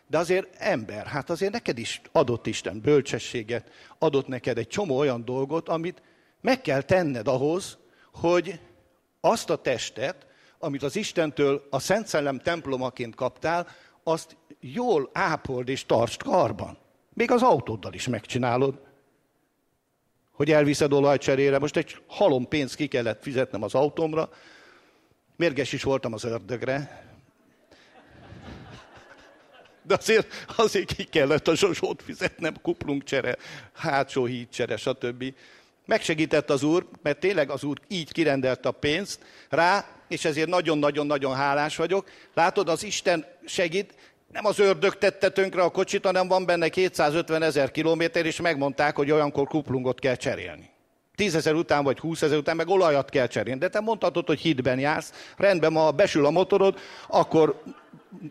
[0.07, 5.25] De azért ember, hát azért neked is adott Isten bölcsességet, adott neked egy csomó olyan
[5.25, 6.03] dolgot, amit
[6.41, 7.79] meg kell tenned ahhoz,
[8.15, 8.61] hogy
[9.21, 10.27] azt a testet,
[10.59, 13.69] amit az Istentől a Szent Szellem templomaként kaptál,
[14.03, 16.79] azt jól ápold és tartsd karban.
[17.13, 18.81] Még az autóddal is megcsinálod.
[20.33, 21.59] Hogy elviszed olajcserére.
[21.59, 24.29] Most egy halom pénzt ki kellett fizetnem az autómra,
[25.37, 27.03] Mérges is voltam az ördögre.
[29.83, 32.55] De azért, azért ki kellett a zsozsót fizetnem,
[33.05, 33.37] csere,
[33.73, 35.35] hátsó csere, stb.
[35.87, 41.35] Megsegített az úr, mert tényleg az úr így kirendelte a pénzt rá, és ezért nagyon-nagyon-nagyon
[41.35, 42.09] hálás vagyok.
[42.35, 43.95] Látod, az Isten segít,
[44.33, 48.97] nem az ördög tette tönkre a kocsit, hanem van benne 250 ezer kilométer, és megmondták,
[48.97, 50.73] hogy olyankor kuplungot kell cserélni
[51.15, 53.61] tízezer után vagy húszezer után meg olajat kell cserélni.
[53.61, 56.79] De te mondhatod, hogy hitben jársz, rendben, ma besül a motorod,
[57.09, 57.63] akkor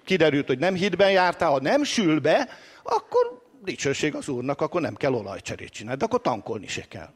[0.06, 2.50] kiderült, hogy nem hitben jártál, ha nem sül be,
[2.84, 7.10] akkor dicsőség az úrnak, akkor nem kell olajcserét csinálni, de akkor tankolni se kell.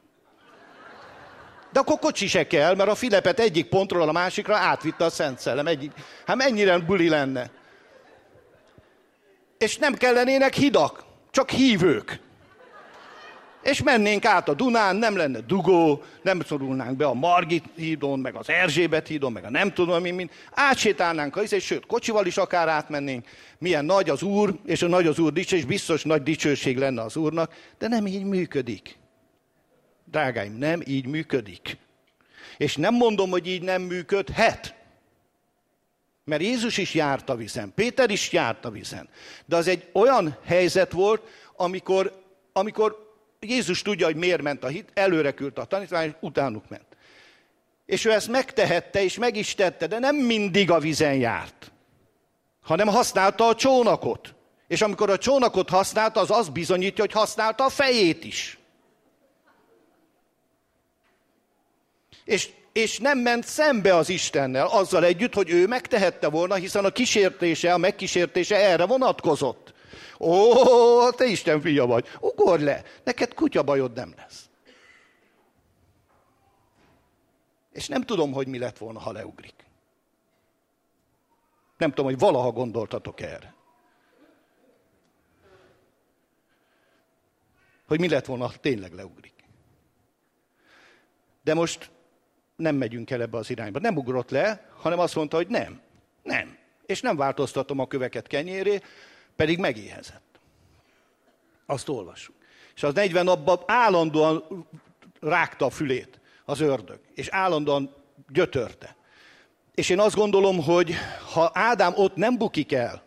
[1.72, 5.39] De akkor kocsi se kell, mert a Filepet egyik pontról a másikra átvitte a Szent
[5.39, 5.68] Szellem.
[5.68, 5.91] Egyik.
[6.26, 7.49] Hát mennyire buli lenne.
[9.57, 12.20] És nem kellenének hidak, csak hívők
[13.68, 18.36] és mennénk át a Dunán, nem lenne dugó, nem szorulnánk be a Margit hídon, meg
[18.36, 20.30] az Erzsébet hídon, meg a nem tudom mi, mind.
[20.51, 23.26] Átsétálnánk a izé, sőt, kocsival is akár átmennénk.
[23.57, 27.01] Milyen nagy az Úr, és a nagy az Úr dicső, és biztos nagy dicsőség lenne
[27.01, 28.97] az Úrnak, de nem így működik.
[30.12, 31.78] Drágáim, nem így működik.
[32.58, 34.76] És nem mondom, hogy így nem működhet.
[36.24, 39.10] Mert Jézus is járt a vizen, Péter is járt a vizen.
[39.45, 41.22] De az egy olyan helyzet volt,
[41.55, 42.22] amikor,
[42.53, 46.86] amikor Jézus tudja, hogy miért ment a hit, előre küldte a tanítvány, utánuk ment.
[47.86, 51.72] És ő ezt megtehette, és meg is tette, de nem mindig a vizen járt,
[52.62, 54.36] hanem használta a csónakot.
[54.68, 58.57] És amikor a csónakot használta, az azt bizonyítja, hogy használta a fejét is.
[62.28, 66.89] És, és nem ment szembe az Istennel azzal együtt, hogy ő megtehette volna, hiszen a
[66.89, 69.73] kísértése, a megkísértése erre vonatkozott.
[70.19, 74.49] Ó, te Isten fia vagy, ugorj le, neked kutyabajod nem lesz.
[77.71, 79.65] És nem tudom, hogy mi lett volna, ha leugrik.
[81.78, 83.55] Nem tudom, hogy valaha gondoltatok erre.
[87.88, 89.34] Hogy mi lett volna, ha tényleg leugrik.
[91.43, 91.95] De most
[92.58, 93.80] nem megyünk el ebbe az irányba.
[93.80, 95.82] Nem ugrott le, hanem azt mondta, hogy nem.
[96.24, 96.58] Nem.
[96.86, 98.82] És nem változtatom a köveket kenyéré,
[99.36, 100.39] pedig megéhezett.
[101.66, 102.36] Azt olvassuk.
[102.76, 104.68] És az 40 napban állandóan
[105.20, 107.95] rágta a fülét az ördög, és állandóan
[108.30, 108.95] gyötörte.
[109.76, 110.95] És én azt gondolom, hogy
[111.34, 113.03] ha Ádám ott nem bukik el,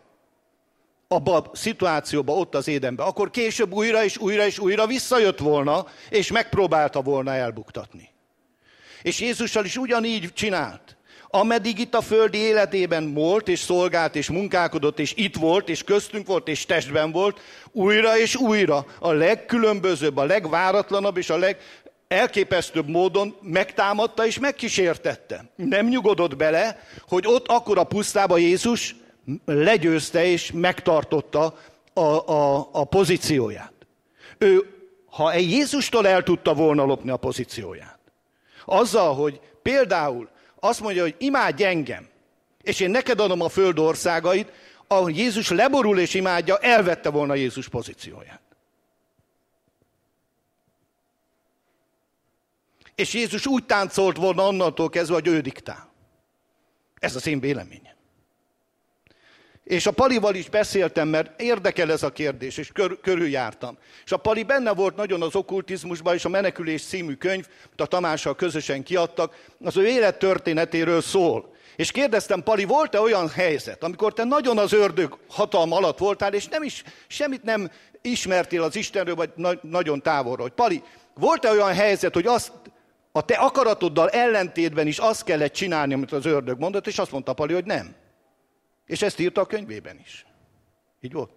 [1.07, 5.85] abba a szituációba, ott az édenbe, akkor később újra és újra és újra visszajött volna,
[6.09, 8.10] és megpróbálta volna elbuktatni.
[9.01, 10.95] És Jézussal is ugyanígy csinált.
[11.33, 16.27] Ameddig itt a földi életében volt, és szolgált, és munkálkodott, és itt volt, és köztünk
[16.27, 17.39] volt, és testben volt,
[17.71, 21.39] újra és újra a legkülönbözőbb, a legváratlanabb és a
[22.07, 25.51] legelképesztőbb módon megtámadta és megkísértette.
[25.55, 28.95] Nem nyugodott bele, hogy ott akkor a pusztába Jézus
[29.45, 31.57] legyőzte és megtartotta
[31.93, 33.73] a, a, a pozícióját.
[34.37, 34.65] Ő,
[35.09, 37.99] ha egy Jézustól el tudta volna lopni a pozícióját,
[38.65, 42.09] azzal, hogy például azt mondja, hogy imádj engem,
[42.61, 44.51] és én neked adom a föld országait,
[44.87, 48.41] ahol Jézus leborul és imádja, elvette volna Jézus pozícióját.
[52.95, 55.93] És Jézus úgy táncolt volna onnantól kezdve, hogy ő diktál.
[56.99, 57.90] Ez az én véleményem.
[59.71, 63.77] És a Palival is beszéltem, mert érdekel ez a kérdés, és kör, körüljártam.
[64.05, 67.85] És a Pali benne volt nagyon az okkultizmusban, és a Menekülés című könyv, amit a
[67.85, 71.53] Tamással közösen kiadtak, az ő élettörténetéről szól.
[71.75, 76.47] És kérdeztem, Pali, volt-e olyan helyzet, amikor te nagyon az ördög hatalma alatt voltál, és
[76.47, 80.45] nem is, semmit nem ismertél az Istenről, vagy na- nagyon távolról.
[80.45, 82.51] Hogy Pali, volt-e olyan helyzet, hogy azt
[83.11, 87.33] a te akaratoddal ellentétben is azt kellett csinálni, amit az ördög mondott, és azt mondta
[87.33, 88.00] Pali, hogy nem.
[88.91, 90.25] És ezt írta a könyvében is.
[91.01, 91.31] Így volt.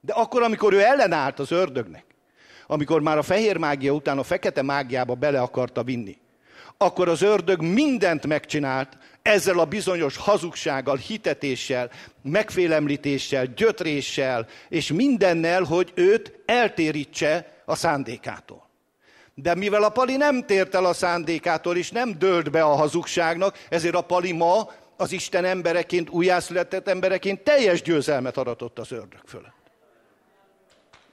[0.00, 2.04] De akkor, amikor ő ellenállt az ördögnek,
[2.66, 6.18] amikor már a fehér mágia után a fekete mágiába bele akarta vinni,
[6.76, 11.90] akkor az ördög mindent megcsinált ezzel a bizonyos hazugsággal, hitetéssel,
[12.22, 18.65] megfélemlítéssel, gyötréssel, és mindennel, hogy őt eltérítse a szándékától.
[19.38, 23.58] De mivel a Pali nem tért el a szándékától, és nem dőlt be a hazugságnak,
[23.68, 29.54] ezért a Pali ma az Isten embereként, újjászületett embereként teljes győzelmet aratott az ördög fölött.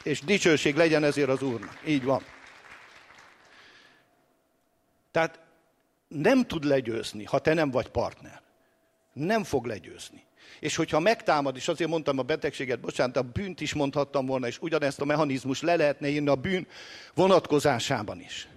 [0.03, 1.79] És dicsőség legyen ezért az Úrnak.
[1.85, 2.23] Így van.
[5.11, 5.39] Tehát
[6.07, 8.42] nem tud legyőzni, ha te nem vagy partner.
[9.13, 10.23] Nem fog legyőzni.
[10.59, 14.57] És hogyha megtámad, és azért mondtam a betegséget, bocsánat, a bűnt is mondhattam volna, és
[14.61, 16.67] ugyanezt a mechanizmus le lehetne írni a bűn
[17.13, 18.47] vonatkozásában is.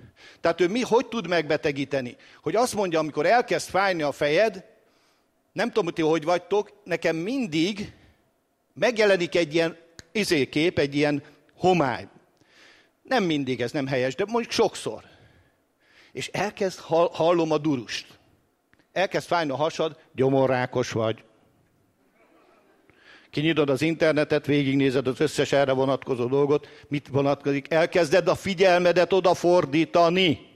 [0.41, 2.17] Tehát ő mi, hogy tud megbetegíteni?
[2.43, 4.65] Hogy azt mondja, amikor elkezd fájni a fejed,
[5.53, 7.93] nem tudom, hogy ti hogy vagytok, nekem mindig
[8.75, 9.77] megjelenik egy ilyen
[10.13, 11.23] izékép, egy ilyen
[11.55, 12.09] homály.
[13.03, 15.05] Nem mindig ez nem helyes, de mondjuk sokszor.
[16.13, 16.79] És elkezd,
[17.13, 18.16] hallom a durust.
[18.97, 21.25] Elkezd fájni a hasad, gyomorrákos vagy,
[23.31, 30.47] kinyitod az internetet, végignézed az összes erre vonatkozó dolgot, mit vonatkozik, elkezded a figyelmedet odafordítani.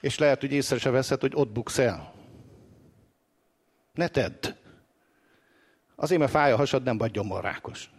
[0.00, 2.14] És lehet, hogy észre se veszed, hogy ott buksz el.
[3.94, 4.46] Ne tedd.
[5.96, 7.90] Azért, mert fáj a hasad, nem vagy gyomorrákos.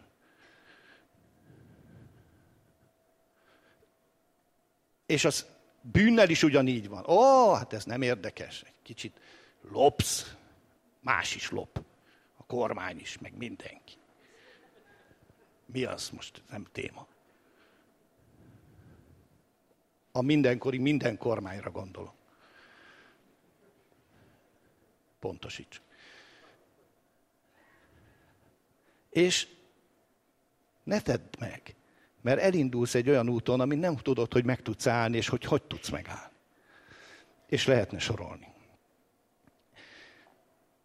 [5.06, 5.46] És az
[5.82, 7.06] bűnnel is ugyanígy van.
[7.10, 8.62] Ó, hát ez nem érdekes.
[8.62, 9.20] Egy kicsit
[9.62, 10.36] lopsz,
[11.00, 11.88] más is lop
[12.50, 13.98] kormány is, meg mindenki.
[15.66, 16.44] Mi az most?
[16.50, 17.08] Nem téma.
[20.12, 22.14] A mindenkori minden kormányra gondolom.
[25.20, 25.82] Pontosíts.
[29.10, 29.48] És
[30.84, 31.76] ne tedd meg,
[32.22, 35.62] mert elindulsz egy olyan úton, ami nem tudod, hogy meg tudsz állni, és hogy hogy
[35.62, 36.34] tudsz megállni.
[37.48, 38.48] És lehetne sorolni.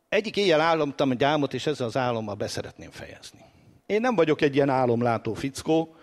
[0.09, 3.39] egyik éjjel álomtam egy álmot, és ezzel az álommal beszeretném fejezni.
[3.87, 5.97] Én nem vagyok egy ilyen álomlátó fickó,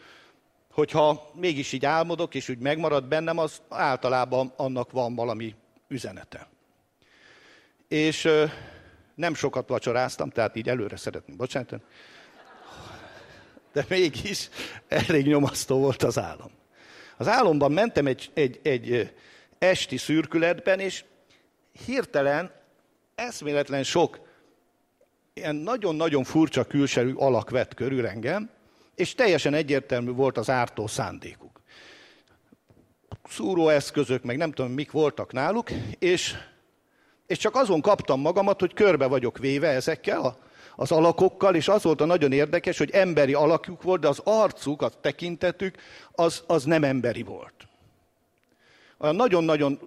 [0.72, 5.56] hogyha mégis így álmodok, és úgy megmarad bennem, az általában annak van valami
[5.88, 6.48] üzenete.
[7.88, 8.30] És
[9.16, 11.82] nem sokat vacsoráztam, tehát így előre szeretném bocsánatani,
[13.74, 14.50] de mégis
[14.88, 16.52] elég nyomasztó volt az álom.
[17.18, 19.14] Az álomban mentem egy, egy, egy
[19.60, 21.04] esti szürkületben, és
[21.86, 22.52] hirtelen
[23.16, 24.20] eszméletlen sok
[25.34, 28.50] ilyen nagyon-nagyon furcsa külső alak vett körül engem,
[28.96, 31.62] és teljesen egyértelmű volt az ártó szándékuk.
[33.24, 35.70] Szúróeszközök, meg nem tudom, mik voltak náluk,
[36.00, 36.36] és,
[37.28, 40.38] és csak azon kaptam magamat, hogy körbe vagyok véve ezekkel a,
[40.76, 44.82] az alakokkal, és az volt a nagyon érdekes, hogy emberi alakjuk volt, de az arcuk,
[44.82, 45.78] a tekintetük,
[46.12, 47.54] az, az nem emberi volt.
[48.98, 49.80] Olyan nagyon-nagyon,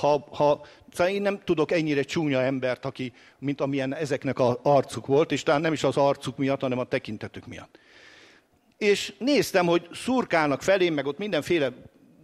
[0.00, 0.60] ha, ha
[0.92, 5.42] Szóval én nem tudok ennyire csúnya embert, aki, mint amilyen ezeknek az arcuk volt, és
[5.42, 7.78] talán nem is az arcuk miatt, hanem a tekintetük miatt.
[8.78, 11.72] És néztem, hogy szurkálnak felém, meg ott mindenféle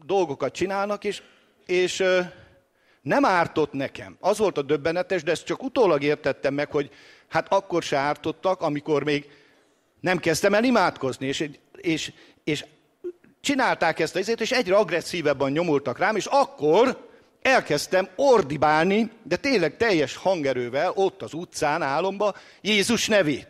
[0.04, 1.22] dolgokat csinálnak, és,
[1.66, 2.04] és
[3.08, 4.16] nem ártott nekem.
[4.20, 6.90] Az volt a döbbenetes, de ezt csak utólag értettem meg, hogy
[7.28, 9.26] hát akkor se ártottak, amikor még
[10.00, 12.12] nem kezdtem el imádkozni, és, és,
[12.44, 12.64] és
[13.40, 17.08] csinálták ezt az és egyre agresszívebben nyomultak rám, és akkor
[17.42, 23.48] elkezdtem ordibálni, de tényleg teljes hangerővel, ott az utcán, álomba, Jézus nevét.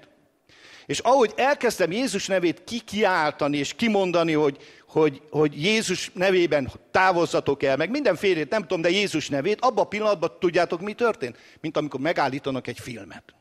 [0.86, 4.56] És ahogy elkezdtem Jézus nevét kikiáltani és kimondani, hogy,
[4.88, 9.88] hogy, hogy Jézus nevében távozzatok el, meg mindenfélét, nem tudom, de Jézus nevét, abban a
[9.88, 11.36] pillanatban tudjátok, mi történt?
[11.60, 13.34] Mint amikor megállítanak egy filmet.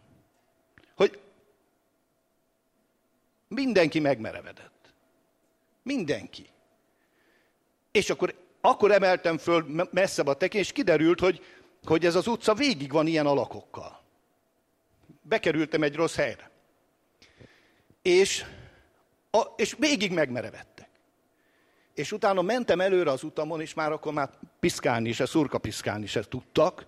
[0.95, 1.19] Hogy
[3.47, 4.93] mindenki megmerevedett.
[5.83, 6.45] Mindenki.
[7.91, 11.43] És akkor akkor emeltem föl messzebb a tekén, és kiderült, hogy,
[11.83, 14.01] hogy ez az utca végig van ilyen alakokkal.
[15.21, 16.49] Bekerültem egy rossz helyre.
[18.01, 18.45] És,
[19.31, 20.76] a, és végig megmerevettek.
[21.97, 24.29] És utána mentem előre az utamon, és már akkor már
[24.59, 26.87] piszkálni se, szurka piszkálni se tudtak,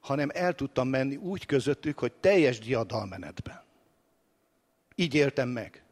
[0.00, 3.62] hanem el tudtam menni úgy közöttük, hogy teljes diadalmenetben.
[4.94, 5.82] Így éltem meg.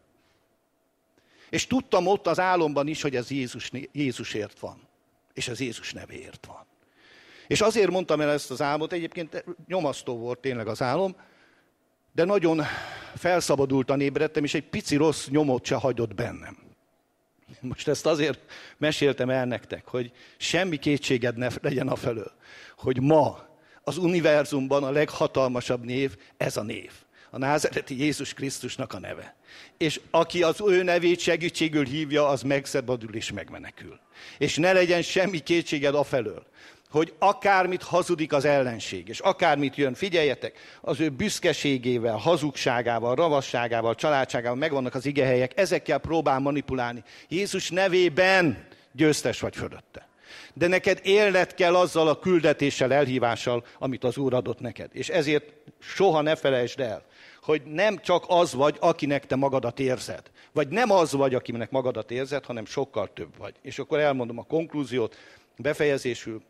[1.50, 4.88] És tudtam ott az álomban is, hogy ez Jézus, Jézusért van
[5.34, 6.66] és az Jézus nevéért van.
[7.46, 11.16] És azért mondtam el ezt az álmot, egyébként nyomasztó volt tényleg az álom,
[12.12, 12.62] de nagyon
[13.14, 16.67] felszabadultan ébredtem, és egy pici rossz nyomot se hagyott bennem.
[17.60, 18.40] Most ezt azért
[18.76, 22.32] meséltem el nektek, hogy semmi kétséged ne legyen a felől,
[22.76, 23.46] hogy ma
[23.82, 26.92] az univerzumban a leghatalmasabb név ez a név
[27.30, 29.36] a názereti Jézus Krisztusnak a neve.
[29.76, 33.98] És aki az ő nevét segítségül hívja, az megszabadul és megmenekül.
[34.38, 36.46] És ne legyen semmi kétséged afelől,
[36.90, 44.56] hogy akármit hazudik az ellenség, és akármit jön, figyeljetek, az ő büszkeségével, hazugságával, ravasságával, családságával
[44.58, 47.02] megvannak az igehelyek, ezekkel próbál manipulálni.
[47.28, 50.08] Jézus nevében győztes vagy fölötte.
[50.54, 54.90] De neked élned kell azzal a küldetéssel, elhívással, amit az Úr adott neked.
[54.92, 57.02] És ezért soha ne felejtsd el,
[57.42, 60.22] hogy nem csak az vagy, akinek te magadat érzed.
[60.52, 63.54] Vagy nem az vagy, akinek magadat érzed, hanem sokkal több vagy.
[63.62, 65.16] És akkor elmondom a konklúziót,
[65.56, 66.42] befejezésül,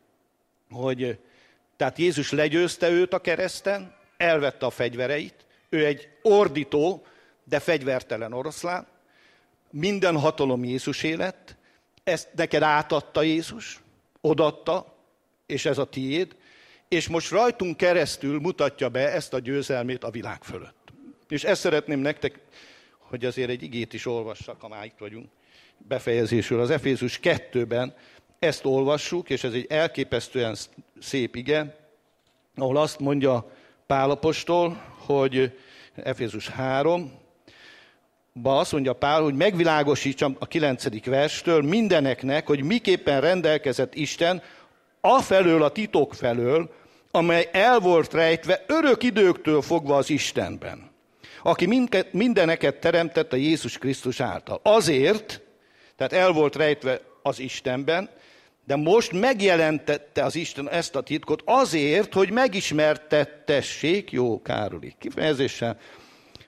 [0.71, 1.19] hogy
[1.77, 5.35] tehát Jézus legyőzte őt a kereszten, elvette a fegyvereit,
[5.69, 7.07] ő egy ordító,
[7.45, 8.87] de fegyvertelen oroszlán,
[9.71, 11.57] minden hatalom Jézus élet,
[12.05, 13.81] ezt neked átadta Jézus,
[14.21, 14.97] odatta,
[15.47, 16.37] és ez a tiéd,
[16.89, 20.89] és most rajtunk keresztül mutatja be ezt a győzelmét a világ fölött.
[21.29, 22.39] És ezt szeretném nektek,
[22.99, 25.29] hogy azért egy igét is olvassak, ha már itt vagyunk,
[25.77, 26.61] befejezésül.
[26.61, 27.95] Az Efézus 2-ben
[28.39, 30.57] ezt olvassuk, és ez egy elképesztően
[31.01, 31.76] szép ige,
[32.57, 33.53] ahol azt mondja
[33.86, 35.59] Pálapostól, hogy
[35.95, 37.12] Efézus 3,
[38.32, 44.43] ba azt mondja Pál, hogy megvilágosítsam a kilencedik verstől mindeneknek, hogy miképpen rendelkezett Isten
[45.01, 46.70] afelől a titok felől,
[47.11, 50.89] amely el volt rejtve örök időktől fogva az Istenben
[51.43, 54.61] aki mindeneket teremtett a Jézus Krisztus által.
[54.62, 55.41] Azért,
[55.97, 58.11] tehát el volt rejtve az Istenben,
[58.69, 65.79] de most megjelentette az Isten ezt a titkot azért, hogy megismertettessék, jó Károli kifejezéssel,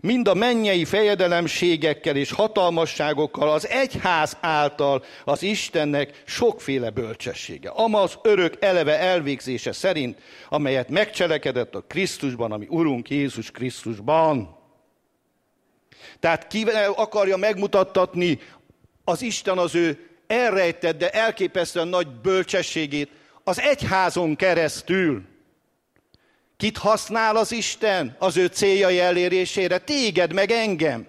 [0.01, 7.68] mind a mennyei fejedelemségekkel és hatalmasságokkal az egyház által az Istennek sokféle bölcsessége.
[7.71, 10.18] Amaz örök eleve elvégzése szerint,
[10.49, 14.57] amelyet megcselekedett a Krisztusban, ami Urunk Jézus Krisztusban.
[16.18, 16.64] Tehát ki
[16.95, 18.39] akarja megmutattatni
[19.05, 23.11] az Isten az ő elrejtett, de elképesztően nagy bölcsességét
[23.45, 25.22] az egyházon keresztül.
[26.57, 29.78] Kit használ az Isten az ő céljai elérésére?
[29.78, 31.07] Téged, meg engem.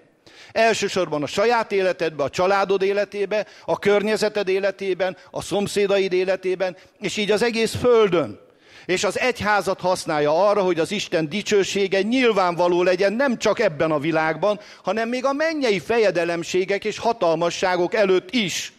[0.52, 7.30] Elsősorban a saját életedbe, a családod életébe, a környezeted életében, a szomszédaid életében, és így
[7.30, 8.40] az egész földön.
[8.86, 13.98] És az egyházat használja arra, hogy az Isten dicsősége nyilvánvaló legyen nem csak ebben a
[13.98, 18.72] világban, hanem még a mennyei fejedelemségek és hatalmasságok előtt is.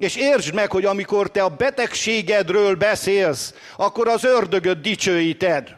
[0.00, 5.76] És értsd meg, hogy amikor te a betegségedről beszélsz, akkor az ördögöt dicsőíted.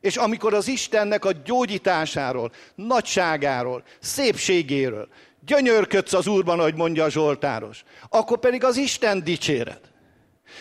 [0.00, 5.08] És amikor az Istennek a gyógyításáról, nagyságáról, szépségéről
[5.46, 9.80] gyönyörködsz az Úrban, ahogy mondja a Zsoltáros, akkor pedig az Isten dicséred.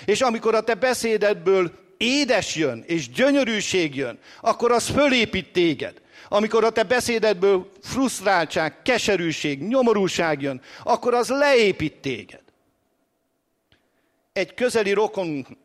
[0.06, 6.02] És amikor a te beszédedből édes jön, és gyönyörűség jön, akkor az fölépít téged.
[6.30, 12.42] Amikor a te beszédedből frusztráltság, keserűség, nyomorúság jön, akkor az leépít téged.
[14.34, 15.58] Egy közeli rokon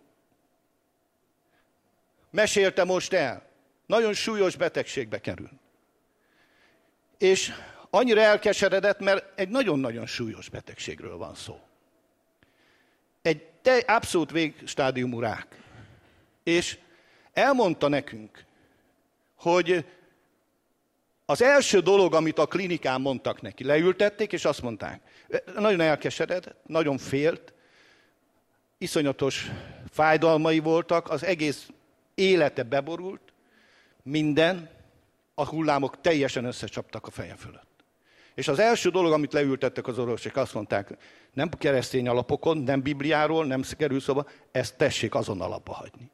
[2.31, 3.47] mesélte most el,
[3.87, 5.51] nagyon súlyos betegségbe kerül.
[7.19, 7.53] És
[7.91, 11.61] annyira elkeseredett, mert egy nagyon-nagyon súlyos betegségről van szó.
[13.23, 15.66] Egy te, abszolút végstádiumú rák.
[16.47, 16.79] És
[17.33, 18.45] elmondta nekünk,
[19.35, 19.85] hogy
[21.25, 25.01] az első dolog, amit a klinikán mondtak neki, leültették, és azt mondták,
[25.55, 27.53] nagyon elkeseredett, nagyon félt,
[28.79, 29.51] iszonyatos
[29.91, 31.69] fájdalmai voltak, az egész
[32.15, 33.33] élete beborult,
[34.03, 34.71] minden,
[35.35, 37.85] a hullámok teljesen összecsaptak a feje fölött.
[38.35, 40.97] És az első dolog, amit leültettek az orvosok, azt mondták,
[41.33, 46.11] nem keresztény alapokon, nem Bibliáról, nem kerül szóba, ezt tessék azon alapba hagyni.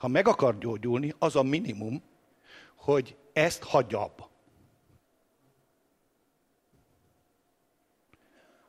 [0.00, 2.02] Ha meg akar gyógyulni, az a minimum,
[2.74, 4.30] hogy ezt hagyja abba.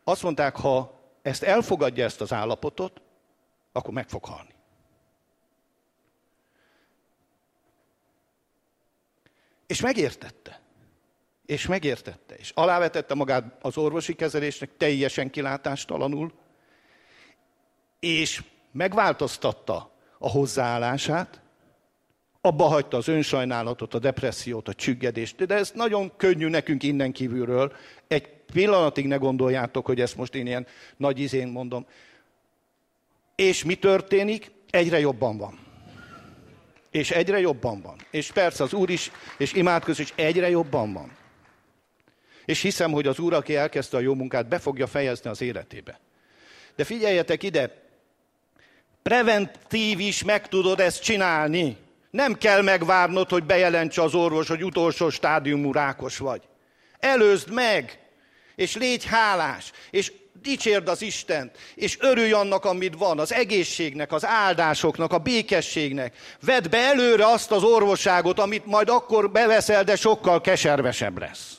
[0.03, 3.01] Azt mondták, ha ezt elfogadja ezt az állapotot,
[3.71, 4.53] akkor meg fog halni.
[9.67, 10.61] És megértette.
[11.45, 12.36] És megértette.
[12.36, 16.34] És alávetette magát az orvosi kezelésnek teljesen kilátástalanul,
[17.99, 19.91] és megváltoztatta
[20.22, 21.41] a hozzáállását,
[22.41, 27.74] abba hagyta az önsajnálatot, a depressziót, a csüggedést, de ez nagyon könnyű nekünk innen kívülről.
[28.07, 30.67] Egy pillanatig ne gondoljátok, hogy ezt most én ilyen
[30.97, 31.86] nagy izén mondom.
[33.36, 34.51] És mi történik?
[34.69, 35.59] Egyre jobban van.
[36.91, 37.95] És egyre jobban van.
[38.11, 41.17] És persze az Úr is, és imádkozik, és egyre jobban van.
[42.45, 45.99] És hiszem, hogy az Úr, aki elkezdte a jó munkát, be fogja fejezni az életébe.
[46.76, 47.90] De figyeljetek ide,
[49.04, 51.78] preventív is meg tudod ezt csinálni.
[52.12, 56.41] Nem kell megvárnod, hogy bejelentse az orvos, hogy utolsó stádiumú rákos vagy.
[56.99, 57.99] Előzd meg,
[58.56, 64.26] és légy hálás, és dicsérd az Istent, és örülj annak, amit van, az egészségnek, az
[64.26, 66.16] áldásoknak, a békességnek.
[66.41, 71.56] Vedd be előre azt az orvosságot, amit majd akkor beveszel, de sokkal keservesebb lesz.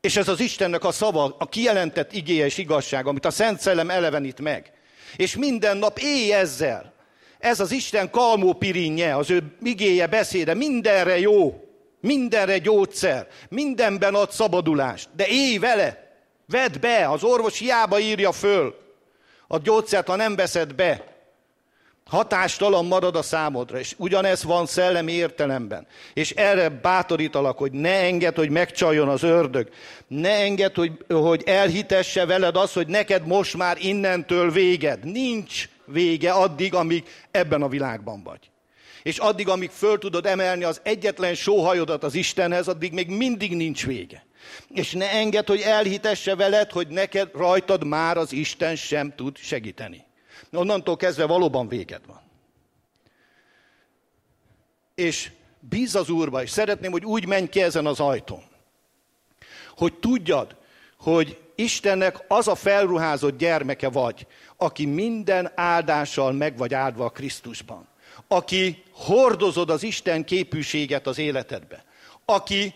[0.00, 3.90] És ez az Istennek a szava, a kijelentett igéje és igazság, amit a Szent Szellem
[3.90, 4.72] elevenít meg.
[5.16, 6.92] És minden nap élj ezzel.
[7.38, 11.64] Ez az Isten kalmó pirinje, az ő igéje, beszéde, mindenre jó,
[12.00, 16.04] mindenre gyógyszer, mindenben ad szabadulást, de élj vele,
[16.46, 18.74] Vedd be, az orvos hiába írja föl.
[19.48, 21.13] A gyógyszert, ha nem veszed be.
[22.04, 25.86] Hatástalan marad a számodra, és ugyanez van szellemi értelemben.
[26.14, 29.68] És erre bátorítalak, hogy ne enged, hogy megcsaljon az ördög.
[30.06, 35.04] Ne enged, hogy, hogy elhitesse veled az, hogy neked most már innentől véged.
[35.04, 38.50] Nincs vége addig, amíg ebben a világban vagy.
[39.02, 43.86] És addig, amíg föl tudod emelni az egyetlen sóhajodat az Istenhez, addig még mindig nincs
[43.86, 44.26] vége.
[44.68, 50.03] És ne enged, hogy elhitesse veled, hogy neked rajtad már az Isten sem tud segíteni.
[50.56, 52.20] Onnantól kezdve valóban véged van.
[54.94, 58.44] És bíz az Úrba, és szeretném, hogy úgy menj ki ezen az ajtón,
[59.76, 60.56] hogy tudjad,
[60.98, 64.26] hogy Istennek az a felruházott gyermeke vagy,
[64.56, 67.88] aki minden áldással meg vagy áldva a Krisztusban.
[68.28, 71.84] Aki hordozod az Isten képűséget az életedbe.
[72.24, 72.74] Aki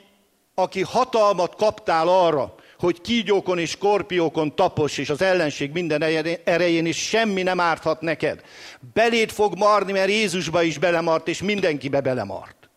[0.58, 6.02] aki hatalmat kaptál arra, hogy kígyókon és skorpiókon tapos, és az ellenség minden
[6.44, 8.42] erején is semmi nem árthat neked.
[8.92, 12.70] Beléd fog marni, mert Jézusba is belemart, és mindenkibe belemart.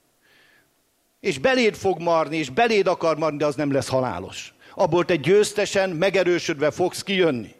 [1.20, 4.54] És beléd fog marni, és beléd akar marni, de az nem lesz halálos.
[4.76, 7.56] Abból te győztesen, megerősödve fogsz kijönni.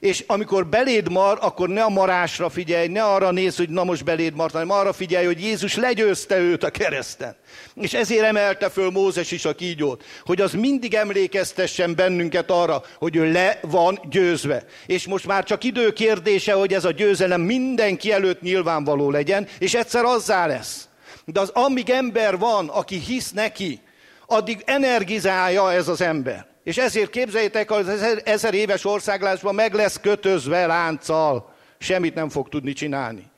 [0.00, 4.04] És amikor beléd mar, akkor ne a marásra figyelj, ne arra néz, hogy na most
[4.04, 7.36] beléd mart, hanem arra figyelj, hogy Jézus legyőzte őt a kereszten.
[7.74, 13.16] És ezért emelte föl Mózes is a kígyót, hogy az mindig emlékeztessen bennünket arra, hogy
[13.16, 14.64] ő le van győzve.
[14.86, 19.74] És most már csak idő kérdése, hogy ez a győzelem mindenki előtt nyilvánvaló legyen, és
[19.74, 20.88] egyszer azzá lesz.
[21.24, 23.80] De az amíg ember van, aki hisz neki,
[24.26, 26.55] addig energizálja ez az ember.
[26.66, 27.88] És ezért képzeljétek, az
[28.24, 33.30] ezer éves országlásban meg lesz kötözve lánccal, semmit nem fog tudni csinálni.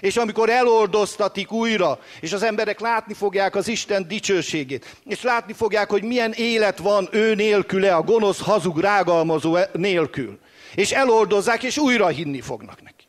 [0.00, 5.90] És amikor eloldoztatik újra, és az emberek látni fogják az Isten dicsőségét, és látni fogják,
[5.90, 10.38] hogy milyen élet van ő nélküle, a gonosz, hazug, rágalmazó nélkül.
[10.74, 13.04] És eloldozzák, és újra hinni fognak neki.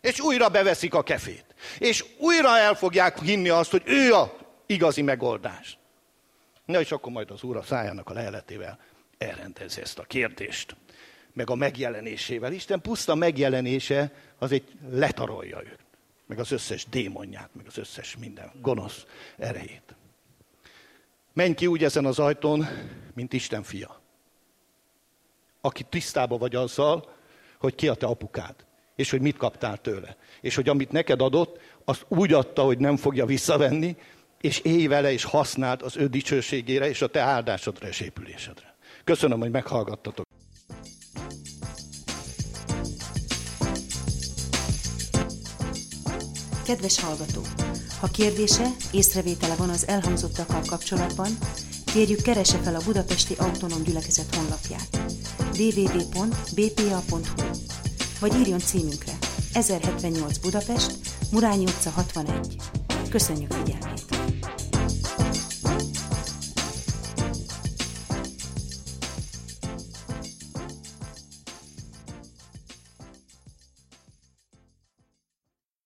[0.00, 1.44] És újra beveszik a kefét.
[1.78, 4.36] És újra el fogják hinni azt, hogy ő a
[4.66, 5.77] igazi megoldás.
[6.68, 8.78] Na és akkor majd az Úr a szájának a leheletével
[9.18, 10.76] elrendezi ezt a kérdést.
[11.32, 12.52] Meg a megjelenésével.
[12.52, 15.78] Isten puszta megjelenése az egy letarolja őt.
[16.26, 19.94] Meg az összes démonját, meg az összes minden gonosz erejét.
[21.32, 22.66] Menj ki úgy ezen az ajtón,
[23.14, 24.00] mint Isten fia.
[25.60, 27.14] Aki tisztába vagy azzal,
[27.58, 28.54] hogy ki a te apukád,
[28.96, 30.16] és hogy mit kaptál tőle.
[30.40, 33.96] És hogy amit neked adott, azt úgy adta, hogy nem fogja visszavenni,
[34.40, 38.76] és élj vele, és használd az ő dicsőségére, és a te áldásodra és épülésedre.
[39.04, 40.26] Köszönöm, hogy meghallgattatok.
[46.64, 47.42] Kedves hallgató!
[48.00, 51.28] Ha kérdése, észrevétele van az elhangzottakkal kapcsolatban,
[51.84, 54.98] kérjük keresse fel a Budapesti Autonóm Gyülekezet honlapját
[55.58, 57.20] www.bpa.hu
[58.20, 59.12] vagy írjon címünkre
[59.52, 60.92] 1078 Budapest,
[61.32, 62.87] Murányi utca 61.
[63.10, 64.57] Köszönjük figyelmét!